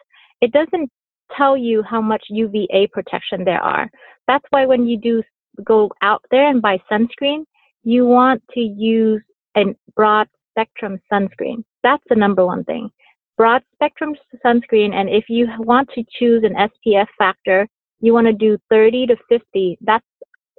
It 0.42 0.52
doesn't 0.52 0.90
tell 1.34 1.56
you 1.56 1.82
how 1.82 2.02
much 2.02 2.24
UVA 2.28 2.88
protection 2.92 3.44
there 3.46 3.62
are. 3.62 3.88
That's 4.26 4.44
why 4.50 4.66
when 4.66 4.86
you 4.86 4.98
do 4.98 5.22
go 5.64 5.90
out 6.02 6.24
there 6.30 6.48
and 6.48 6.62
buy 6.62 6.78
sunscreen, 6.90 7.44
you 7.82 8.06
want 8.06 8.42
to 8.52 8.60
use 8.60 9.22
a 9.56 9.64
broad 9.94 10.28
spectrum 10.50 10.98
sunscreen. 11.12 11.64
That's 11.82 12.02
the 12.08 12.16
number 12.16 12.44
one 12.44 12.64
thing. 12.64 12.90
Broad 13.36 13.62
spectrum 13.74 14.14
sunscreen, 14.44 14.92
and 14.92 15.08
if 15.08 15.24
you 15.28 15.48
want 15.58 15.88
to 15.94 16.04
choose 16.18 16.44
an 16.44 16.54
SPF 16.54 17.06
factor, 17.18 17.66
you 18.00 18.12
want 18.12 18.26
to 18.26 18.32
do 18.32 18.58
30 18.70 19.06
to 19.06 19.16
50, 19.28 19.78
that's 19.82 20.04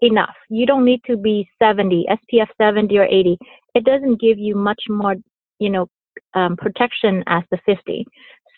enough. 0.02 0.36
You 0.50 0.66
don't 0.66 0.86
need 0.86 1.02
to 1.06 1.16
be 1.16 1.48
70, 1.62 2.06
SPF 2.10 2.48
70 2.60 2.98
or 2.98 3.06
80. 3.06 3.38
it 3.76 3.86
doesn't 3.86 4.20
give 4.20 4.38
you 4.38 4.56
much 4.56 4.82
more, 4.90 5.16
you 5.60 5.70
know, 5.70 5.88
um, 6.34 6.58
protection 6.58 7.24
as 7.28 7.44
the 7.52 7.60
50. 7.66 8.06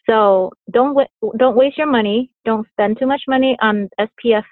So 0.10 0.52
don't 0.72 0.98
don't 1.38 1.56
waste 1.56 1.78
your 1.78 1.88
money. 1.88 2.32
Don't 2.46 2.68
spend 2.72 3.00
too 3.00 3.08
much 3.08 3.22
money 3.28 3.58
on 3.62 3.90
SPF 4.00 4.44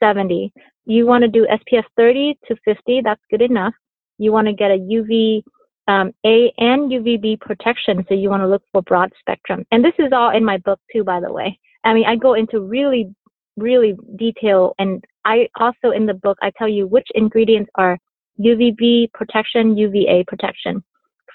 70. 0.00 0.52
You 0.88 1.06
want 1.06 1.20
to 1.20 1.28
do 1.28 1.46
SPF 1.46 1.84
30 1.98 2.38
to 2.48 2.56
50. 2.64 3.02
That's 3.04 3.20
good 3.30 3.42
enough. 3.42 3.74
You 4.16 4.32
want 4.32 4.46
to 4.46 4.54
get 4.54 4.70
a 4.70 4.78
UV 4.78 5.42
um, 5.86 6.12
A 6.24 6.50
and 6.56 6.90
UVB 6.90 7.40
protection. 7.40 8.06
So 8.08 8.14
you 8.14 8.30
want 8.30 8.42
to 8.42 8.48
look 8.48 8.62
for 8.72 8.80
broad 8.80 9.12
spectrum. 9.20 9.66
And 9.70 9.84
this 9.84 9.92
is 9.98 10.12
all 10.12 10.34
in 10.34 10.42
my 10.42 10.56
book 10.56 10.80
too, 10.90 11.04
by 11.04 11.20
the 11.20 11.30
way. 11.30 11.58
I 11.84 11.92
mean, 11.92 12.06
I 12.06 12.16
go 12.16 12.32
into 12.32 12.60
really, 12.60 13.14
really 13.58 13.96
detail. 14.16 14.74
And 14.78 15.04
I 15.26 15.48
also 15.60 15.90
in 15.94 16.06
the 16.06 16.14
book, 16.14 16.38
I 16.40 16.52
tell 16.56 16.68
you 16.68 16.86
which 16.86 17.08
ingredients 17.14 17.70
are 17.74 17.98
UVB 18.40 19.12
protection, 19.12 19.76
UVA 19.76 20.24
protection. 20.26 20.82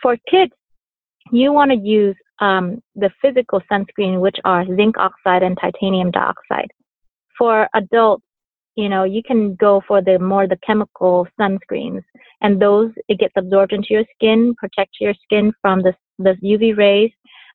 For 0.02 0.18
kids, 0.30 0.54
you 1.32 1.54
want 1.54 1.70
to 1.70 1.78
use 1.78 2.16
um, 2.40 2.82
the 2.96 3.12
physical 3.22 3.62
sunscreen, 3.72 4.20
which 4.20 4.38
are 4.46 4.66
zinc 4.66 4.98
oxide 4.98 5.44
and 5.44 5.56
titanium 5.62 6.10
dioxide. 6.10 6.72
For 7.38 7.70
adults, 7.76 8.24
you 8.76 8.90
know, 8.90 9.04
you 9.04 9.22
can 9.24 9.56
go 9.56 9.82
for 9.88 10.02
the 10.02 10.18
more 10.20 10.48
the 10.48 10.58
chemical 10.66 11.28
sunscreens, 11.40 12.04
and 12.42 12.62
those 12.62 12.92
it 13.08 13.20
gets 13.20 13.34
absorbed 13.38 13.74
into 13.74 13.90
your 13.92 14.04
skin, 14.16 14.56
protects 14.58 15.00
your 15.00 15.14
skin 15.24 15.54
from 15.62 15.82
the 15.82 15.94
the 16.20 16.36
UV 16.44 16.78
rays, 16.78 17.12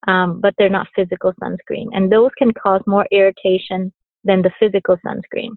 um, 0.06 0.40
but 0.40 0.54
they're 0.58 0.68
not 0.68 0.86
physical 0.94 1.32
sunscreen, 1.42 1.86
and 1.92 2.10
those 2.10 2.30
can 2.38 2.52
cause 2.52 2.82
more 2.86 3.06
irritation 3.10 3.92
than 4.24 4.42
the 4.42 4.52
physical 4.60 4.96
sunscreen. 5.04 5.50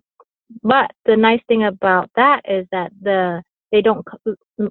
But 0.63 0.91
the 1.05 1.15
nice 1.15 1.41
thing 1.47 1.63
about 1.63 2.09
that 2.15 2.41
is 2.47 2.65
that 2.71 2.91
the 3.01 3.43
they 3.71 3.81
don't, 3.81 4.05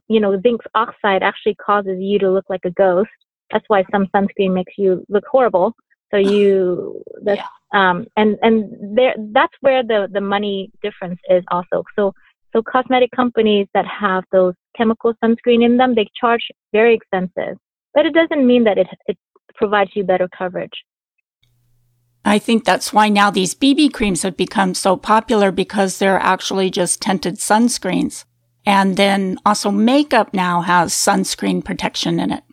you 0.09 0.21
know, 0.21 0.39
zinc 0.43 0.61
oxide 0.75 1.23
actually 1.23 1.55
causes 1.55 1.99
you 1.99 2.19
to 2.19 2.31
look 2.31 2.45
like 2.51 2.65
a 2.65 2.71
ghost. 2.71 3.09
That's 3.51 3.65
why 3.69 3.85
some 3.91 4.07
sunscreen 4.15 4.53
makes 4.53 4.75
you 4.77 5.05
look 5.09 5.25
horrible. 5.31 5.75
So 6.11 6.17
you, 6.17 7.03
the, 7.23 7.37
yeah. 7.37 7.47
um, 7.73 8.07
and 8.17 8.39
and 8.43 8.97
there, 8.97 9.15
that's 9.33 9.55
where 9.61 9.83
the 9.83 10.09
the 10.13 10.21
money 10.21 10.71
difference 10.83 11.21
is 11.29 11.45
also. 11.51 11.85
So 11.97 12.15
so 12.53 12.63
cosmetic 12.63 13.11
companies 13.13 13.69
that 13.75 13.87
have 13.87 14.25
those 14.33 14.55
chemical 14.77 15.15
sunscreen 15.23 15.65
in 15.65 15.77
them, 15.77 15.95
they 15.95 16.09
charge 16.21 16.49
very 16.73 16.95
expensive, 16.95 17.57
but 17.95 18.07
it 18.07 18.15
doesn't 18.15 18.47
mean 18.47 18.65
that 18.65 18.79
it 18.79 18.89
it 19.07 19.19
provides 19.55 19.91
you 19.95 20.05
better 20.05 20.29
coverage. 20.37 20.85
I 22.25 22.39
think 22.39 22.65
that's 22.65 22.93
why 22.93 23.09
now 23.09 23.31
these 23.31 23.55
BB 23.55 23.93
creams 23.93 24.23
have 24.23 24.37
become 24.37 24.75
so 24.75 24.97
popular 24.97 25.51
because 25.51 25.99
they're 25.99 26.19
actually 26.19 26.71
just 26.71 27.01
tinted 27.01 27.37
sunscreens. 27.37 28.25
And 28.67 28.97
then 28.99 29.39
also 29.47 29.71
makeup 29.71 30.35
now 30.35 30.61
has 30.61 30.93
sunscreen 30.93 31.65
protection 31.65 32.21
in 32.21 32.31
it. 32.31 32.45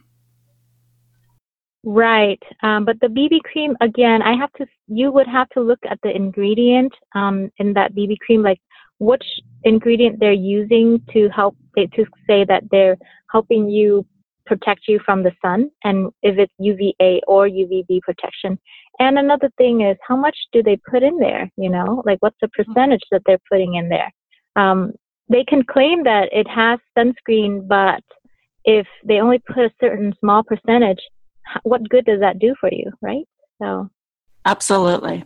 Right. 1.89 2.43
Um, 2.63 2.83
but 2.83 2.99
the 2.99 3.07
BB 3.07 3.43
cream, 3.43 3.77
again, 3.79 4.21
I 4.21 4.35
have 4.35 4.51
to, 4.57 4.67
you 4.89 5.09
would 5.09 5.25
have 5.25 5.47
to 5.51 5.61
look 5.61 5.79
at 5.89 5.97
the 6.03 6.13
ingredient 6.13 6.91
um, 7.15 7.49
in 7.59 7.71
that 7.75 7.95
BB 7.95 8.17
cream, 8.19 8.43
like 8.43 8.59
which 8.99 9.23
ingredient 9.63 10.19
they're 10.19 10.33
using 10.33 11.01
to 11.13 11.29
help, 11.29 11.55
to 11.77 12.05
say 12.27 12.43
that 12.43 12.63
they're 12.71 12.97
helping 13.31 13.69
you 13.69 14.05
protect 14.45 14.81
you 14.89 14.99
from 15.05 15.23
the 15.23 15.31
sun 15.41 15.71
and 15.85 16.11
if 16.23 16.37
it's 16.37 16.51
UVA 16.59 17.21
or 17.25 17.47
UVB 17.47 18.01
protection. 18.01 18.59
And 18.99 19.17
another 19.17 19.49
thing 19.57 19.79
is 19.79 19.95
how 20.05 20.17
much 20.17 20.35
do 20.51 20.61
they 20.61 20.77
put 20.91 21.03
in 21.03 21.17
there? 21.19 21.49
You 21.55 21.69
know, 21.69 22.03
like 22.05 22.17
what's 22.19 22.37
the 22.41 22.49
percentage 22.49 23.03
that 23.11 23.21
they're 23.25 23.39
putting 23.49 23.75
in 23.75 23.87
there? 23.87 24.11
Um, 24.57 24.91
they 25.29 25.45
can 25.45 25.63
claim 25.63 26.03
that 26.03 26.27
it 26.33 26.49
has 26.49 26.79
sunscreen, 26.97 27.65
but 27.65 28.03
if 28.65 28.85
they 29.05 29.21
only 29.21 29.39
put 29.39 29.63
a 29.63 29.71
certain 29.79 30.13
small 30.19 30.43
percentage, 30.43 30.99
what 31.63 31.87
good 31.89 32.05
does 32.05 32.19
that 32.19 32.39
do 32.39 32.55
for 32.59 32.69
you, 32.71 32.91
right? 33.01 33.25
So, 33.61 33.89
absolutely. 34.45 35.25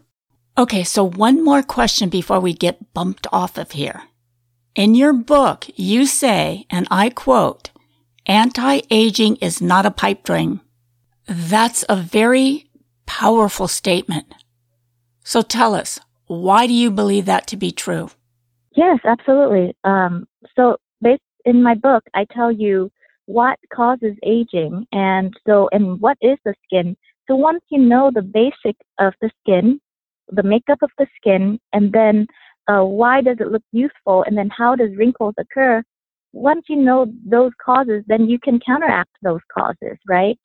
Okay, 0.57 0.84
so 0.84 1.03
one 1.03 1.43
more 1.43 1.63
question 1.63 2.10
before 2.10 2.39
we 2.39 2.53
get 2.53 2.93
bumped 2.93 3.27
off 3.31 3.57
of 3.57 3.71
here. 3.71 4.03
In 4.75 4.95
your 4.95 5.13
book, 5.13 5.65
you 5.75 6.05
say, 6.05 6.65
and 6.69 6.88
I 6.91 7.10
quote, 7.10 7.71
anti 8.25 8.81
aging 8.89 9.38
is 9.38 9.62
not 9.62 9.86
a 9.86 9.91
pipe 9.91 10.23
dream. 10.23 10.62
That's 11.27 11.84
a 11.89 11.95
very 11.95 12.69
powerful 13.05 13.67
statement. 13.67 14.34
So 15.23 15.41
tell 15.41 15.75
us, 15.75 15.99
why 16.27 16.67
do 16.67 16.73
you 16.73 16.91
believe 16.91 17.25
that 17.25 17.47
to 17.47 17.57
be 17.57 17.71
true? 17.71 18.10
Yes, 18.75 18.99
absolutely. 19.03 19.75
Um, 19.84 20.27
so, 20.55 20.77
based 21.01 21.21
in 21.45 21.62
my 21.62 21.75
book, 21.75 22.03
I 22.13 22.25
tell 22.31 22.51
you 22.51 22.91
what 23.32 23.58
causes 23.74 24.15
aging, 24.24 24.86
and 24.91 25.34
so 25.48 25.70
and 25.72 26.00
what 26.02 26.17
is 26.22 26.38
the 26.46 26.54
skin. 26.65 26.96
So 27.28 27.36
once 27.36 27.62
you 27.70 27.80
know 27.80 28.12
the 28.13 28.22
basic 28.22 28.76
of 29.00 29.13
the 29.22 29.30
skin, 29.41 29.80
the 30.30 30.44
makeup 30.44 30.80
of 30.82 30.91
the 30.98 31.08
skin, 31.17 31.60
and 31.74 31.91
then 31.91 32.28
uh, 32.67 32.84
why 32.84 33.22
does 33.22 33.38
it 33.39 33.52
look 33.52 33.63
youthful, 33.72 34.24
and 34.24 34.38
then 34.38 34.50
how 34.50 34.76
does 34.76 34.96
wrinkles 34.96 35.36
occur? 35.39 35.84
Once 36.34 36.63
you 36.70 36.76
know 36.76 37.12
those 37.26 37.52
causes, 37.63 38.04
then 38.08 38.30
you 38.30 38.39
can 38.39 38.60
counteract 38.65 39.12
those 39.22 39.41
causes, 39.58 39.98
right? 40.08 40.38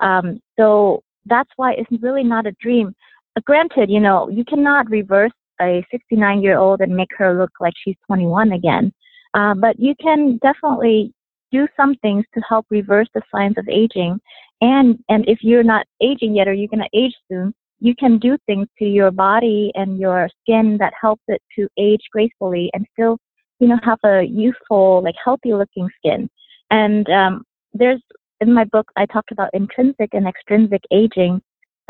Um, 0.00 0.40
so 0.58 1.02
that's 1.26 1.50
why 1.56 1.72
it's 1.72 2.02
really 2.02 2.24
not 2.24 2.46
a 2.46 2.52
dream. 2.60 2.94
Uh, 3.36 3.40
granted, 3.44 3.90
you 3.90 4.00
know, 4.00 4.28
you 4.28 4.44
cannot 4.44 4.90
reverse 4.90 5.32
a 5.60 5.84
69 5.90 6.42
year 6.42 6.58
old 6.58 6.80
and 6.80 6.94
make 6.94 7.10
her 7.16 7.38
look 7.38 7.52
like 7.60 7.74
she's 7.82 7.96
21 8.06 8.52
again. 8.52 8.92
Uh, 9.34 9.54
but 9.54 9.78
you 9.78 9.94
can 10.00 10.38
definitely 10.42 11.12
do 11.54 11.66
some 11.76 11.94
things 11.96 12.24
to 12.34 12.40
help 12.48 12.66
reverse 12.70 13.08
the 13.14 13.22
signs 13.32 13.56
of 13.58 13.68
aging. 13.68 14.12
And, 14.60 14.98
and 15.08 15.28
if 15.28 15.38
you're 15.42 15.70
not 15.74 15.86
aging 16.02 16.34
yet 16.36 16.48
or 16.48 16.54
you're 16.54 16.74
going 16.74 16.88
to 16.88 16.98
age 16.98 17.14
soon, 17.30 17.54
you 17.80 17.94
can 17.94 18.18
do 18.18 18.38
things 18.46 18.66
to 18.78 18.84
your 18.84 19.10
body 19.10 19.70
and 19.74 19.98
your 19.98 20.28
skin 20.40 20.78
that 20.78 20.94
helps 21.00 21.22
it 21.28 21.42
to 21.56 21.68
age 21.78 22.00
gracefully 22.12 22.70
and 22.72 22.86
still, 22.92 23.18
you 23.60 23.68
know, 23.68 23.78
have 23.84 23.98
a 24.04 24.22
youthful, 24.22 25.02
like 25.02 25.16
healthy 25.22 25.52
looking 25.52 25.88
skin. 25.98 26.28
And 26.70 27.08
um, 27.10 27.44
there's 27.72 28.00
in 28.40 28.52
my 28.52 28.64
book, 28.64 28.90
I 28.96 29.06
talked 29.06 29.32
about 29.32 29.50
intrinsic 29.52 30.10
and 30.12 30.26
extrinsic 30.26 30.82
aging. 30.90 31.40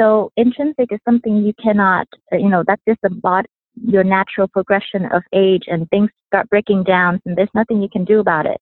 So 0.00 0.30
intrinsic 0.36 0.88
is 0.90 1.00
something 1.04 1.38
you 1.38 1.52
cannot, 1.62 2.06
you 2.32 2.48
know, 2.48 2.64
that's 2.66 2.82
just 2.88 3.00
the 3.02 3.10
body, 3.10 3.48
your 3.86 4.04
natural 4.04 4.48
progression 4.48 5.06
of 5.12 5.22
age 5.32 5.64
and 5.68 5.88
things 5.90 6.10
start 6.28 6.48
breaking 6.50 6.84
down 6.84 7.20
and 7.24 7.36
there's 7.36 7.54
nothing 7.54 7.82
you 7.82 7.88
can 7.88 8.04
do 8.04 8.20
about 8.20 8.46
it. 8.46 8.60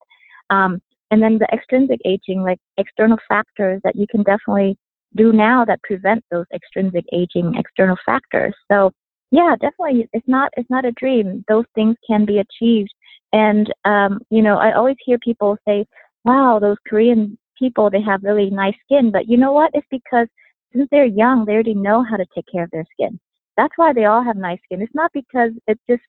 Um, 0.50 0.80
and 1.12 1.22
then 1.22 1.36
the 1.38 1.46
extrinsic 1.52 2.00
aging, 2.06 2.42
like 2.42 2.58
external 2.78 3.18
factors 3.28 3.82
that 3.84 3.94
you 3.94 4.06
can 4.10 4.22
definitely 4.22 4.78
do 5.14 5.30
now 5.30 5.62
that 5.62 5.82
prevent 5.82 6.24
those 6.30 6.46
extrinsic 6.54 7.04
aging 7.12 7.52
external 7.56 7.96
factors. 8.04 8.54
So 8.70 8.90
yeah, 9.30 9.54
definitely 9.60 10.08
it's 10.14 10.26
not 10.26 10.50
it's 10.56 10.70
not 10.70 10.86
a 10.86 10.92
dream. 10.92 11.44
Those 11.48 11.66
things 11.74 11.96
can 12.08 12.24
be 12.24 12.38
achieved. 12.38 12.88
And 13.34 13.70
um, 13.84 14.20
you 14.30 14.40
know, 14.40 14.56
I 14.56 14.72
always 14.72 14.96
hear 15.04 15.18
people 15.18 15.58
say, 15.68 15.84
Wow, 16.24 16.58
those 16.58 16.78
Korean 16.88 17.38
people 17.58 17.90
they 17.90 18.00
have 18.00 18.22
really 18.24 18.48
nice 18.48 18.74
skin. 18.86 19.12
But 19.12 19.28
you 19.28 19.36
know 19.36 19.52
what? 19.52 19.70
It's 19.74 19.86
because 19.90 20.28
since 20.72 20.88
they're 20.90 21.04
young, 21.04 21.44
they 21.44 21.52
already 21.52 21.74
know 21.74 22.02
how 22.02 22.16
to 22.16 22.26
take 22.34 22.46
care 22.50 22.64
of 22.64 22.70
their 22.70 22.86
skin. 22.90 23.20
That's 23.58 23.74
why 23.76 23.92
they 23.92 24.06
all 24.06 24.24
have 24.24 24.36
nice 24.36 24.60
skin. 24.64 24.80
It's 24.80 24.94
not 24.94 25.10
because 25.12 25.50
it's 25.66 25.82
just 25.90 26.02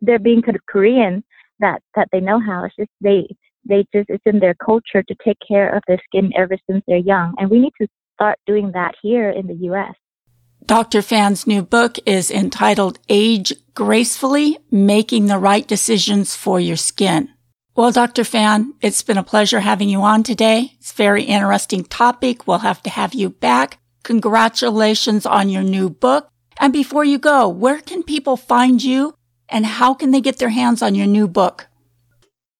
they're 0.00 0.18
being 0.18 0.42
Korean 0.68 1.22
that 1.60 1.80
that 1.94 2.08
they 2.10 2.18
know 2.18 2.40
how. 2.40 2.64
It's 2.64 2.74
just 2.74 2.90
they 3.00 3.28
they 3.64 3.84
just 3.94 4.08
it's 4.08 4.22
in 4.26 4.38
their 4.38 4.54
culture 4.54 5.02
to 5.02 5.14
take 5.24 5.38
care 5.46 5.74
of 5.74 5.82
their 5.86 5.98
skin 6.04 6.32
ever 6.36 6.56
since 6.68 6.82
they're 6.86 6.98
young, 6.98 7.34
and 7.38 7.50
we 7.50 7.58
need 7.58 7.72
to 7.80 7.88
start 8.14 8.38
doing 8.46 8.72
that 8.72 8.94
here 9.02 9.30
in 9.30 9.46
the 9.46 9.54
U.S. 9.54 9.94
Dr. 10.64 11.02
Phan's 11.02 11.46
new 11.46 11.62
book 11.62 11.98
is 12.06 12.30
entitled 12.30 12.98
Age 13.08 13.52
Gracefully 13.74 14.58
Making 14.70 15.26
the 15.26 15.38
Right 15.38 15.66
Decisions 15.66 16.36
for 16.36 16.60
Your 16.60 16.76
Skin. 16.76 17.30
Well, 17.74 17.90
Dr. 17.90 18.22
Phan, 18.22 18.74
it's 18.80 19.02
been 19.02 19.18
a 19.18 19.24
pleasure 19.24 19.60
having 19.60 19.88
you 19.88 20.02
on 20.02 20.22
today. 20.22 20.72
It's 20.78 20.92
a 20.92 20.94
very 20.94 21.24
interesting 21.24 21.84
topic. 21.84 22.46
We'll 22.46 22.58
have 22.58 22.82
to 22.82 22.90
have 22.90 23.14
you 23.14 23.30
back. 23.30 23.78
Congratulations 24.02 25.26
on 25.26 25.48
your 25.48 25.62
new 25.62 25.88
book. 25.88 26.28
And 26.60 26.72
before 26.72 27.04
you 27.04 27.18
go, 27.18 27.48
where 27.48 27.80
can 27.80 28.02
people 28.02 28.36
find 28.36 28.82
you 28.82 29.14
and 29.48 29.64
how 29.66 29.94
can 29.94 30.10
they 30.10 30.20
get 30.20 30.38
their 30.38 30.50
hands 30.50 30.82
on 30.82 30.94
your 30.94 31.06
new 31.06 31.26
book? 31.26 31.66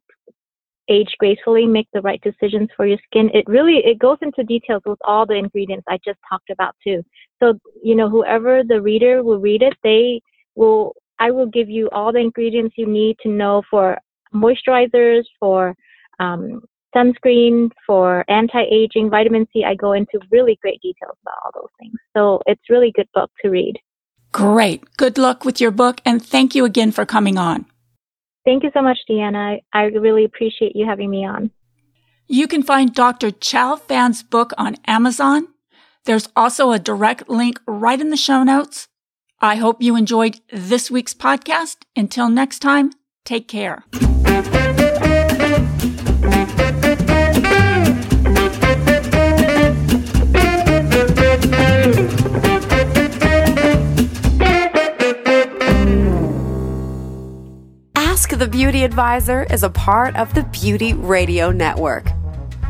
age 0.89 1.15
gracefully, 1.19 1.67
make 1.67 1.89
the 1.93 2.01
right 2.01 2.21
decisions 2.23 2.69
for 2.77 2.87
your 2.87 2.99
skin. 3.07 3.31
It 3.33 3.45
really 3.47 3.79
it 3.85 3.99
goes 3.99 4.19
into 4.23 4.45
details 4.45 4.83
with 4.87 4.99
all 5.05 5.27
the 5.27 5.35
ingredients 5.35 5.85
I 5.89 5.99
just 6.05 6.19
talked 6.29 6.51
about 6.51 6.75
too. 6.83 7.03
So 7.43 7.55
you 7.83 7.95
know, 7.95 8.09
whoever 8.09 8.63
the 8.63 8.81
reader 8.81 9.23
will 9.23 9.39
read 9.39 9.63
it, 9.63 9.75
they 9.83 10.21
will. 10.55 10.95
I 11.21 11.31
will 11.31 11.47
give 11.47 11.71
you 11.71 11.89
all 11.91 12.13
the 12.13 12.19
ingredients 12.19 12.75
you 12.77 12.87
need 12.87 13.17
to 13.23 13.29
know 13.29 13.63
for 13.71 13.99
moisturizers, 14.35 15.23
for 15.39 15.75
um, 16.19 16.63
sunscreen, 16.95 17.71
for 17.87 18.25
anti-aging, 18.29 19.11
vitamin 19.11 19.47
C. 19.53 19.65
I 19.65 19.77
go 19.77 19.93
into 19.93 20.19
really 20.33 20.59
great 20.61 20.81
details 20.83 21.17
about 21.23 21.35
all 21.45 21.51
those 21.55 21.71
things. 21.79 21.95
So 22.17 22.43
it's 22.47 22.63
really 22.69 22.93
good 22.95 23.09
book 23.15 23.31
to 23.43 23.49
read. 23.49 23.75
Great. 24.33 24.97
Good 24.97 25.19
luck 25.19 25.45
with 25.45 25.61
your 25.61 25.71
book, 25.71 26.01
and 26.05 26.21
thank 26.21 26.57
you 26.57 26.65
again 26.65 26.91
for 26.91 27.07
coming 27.07 27.39
on. 27.39 27.67
Thank 28.45 28.63
you 28.63 28.71
so 28.75 28.83
much, 28.83 28.99
Deanna. 29.09 29.59
I 29.73 29.85
really 29.85 30.25
appreciate 30.25 30.77
you 30.77 30.87
having 30.87 31.11
me 31.11 31.27
on. 31.27 31.51
You 32.27 32.47
can 32.47 32.63
find 32.63 32.95
Dr. 32.95 33.31
Chau 33.31 33.77
Phan's 33.77 34.23
book 34.23 34.53
on 34.57 34.77
Amazon. 34.87 35.49
There's 36.05 36.29
also 36.37 36.73
a 36.73 36.79
direct 36.79 37.29
link 37.29 37.59
right 37.67 38.01
in 38.01 38.11
the 38.11 38.17
show 38.17 38.43
notes. 38.43 38.89
I 39.41 39.57
hope 39.57 39.83
you 39.83 39.97
enjoyed 39.97 40.41
this 40.53 40.91
week's 40.91 41.15
podcast. 41.15 41.77
Until 41.97 42.29
next 42.29 42.61
time, 42.61 42.93
take 43.25 43.49
care. 43.49 43.85
Ask 58.25 58.39
the 58.39 58.49
Beauty 58.49 58.85
Advisor 58.85 59.43
is 59.51 59.65
a 59.65 59.69
part 59.69 60.17
of 60.17 60.33
the 60.33 60.45
Beauty 60.45 60.95
Radio 60.95 61.53
Network. 61.53 62.11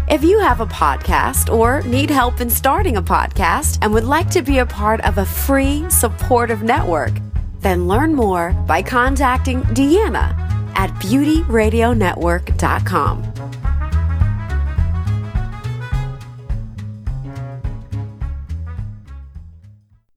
If 0.09 0.25
you 0.25 0.41
have 0.41 0.61
a 0.61 0.67
podcast 0.67 1.49
or 1.49 1.81
need 1.83 2.11
help 2.11 2.41
in 2.41 2.51
starting 2.51 2.97
a 2.97 3.03
podcast 3.03 3.79
and 3.81 3.95
would 3.95 4.03
like 4.03 4.29
to 4.31 4.43
be 4.43 4.59
a 4.59 4.67
part 4.67 5.01
of 5.03 5.19
a 5.19 5.25
free, 5.25 5.89
supportive 5.89 6.65
network, 6.65 7.13
then 7.61 7.87
learn 7.87 8.17
more 8.17 8.51
by 8.67 8.83
contacting 8.83 9.63
Deanna 9.63 10.37
at 10.75 10.91
beautyradionetwork.com. 10.95 13.44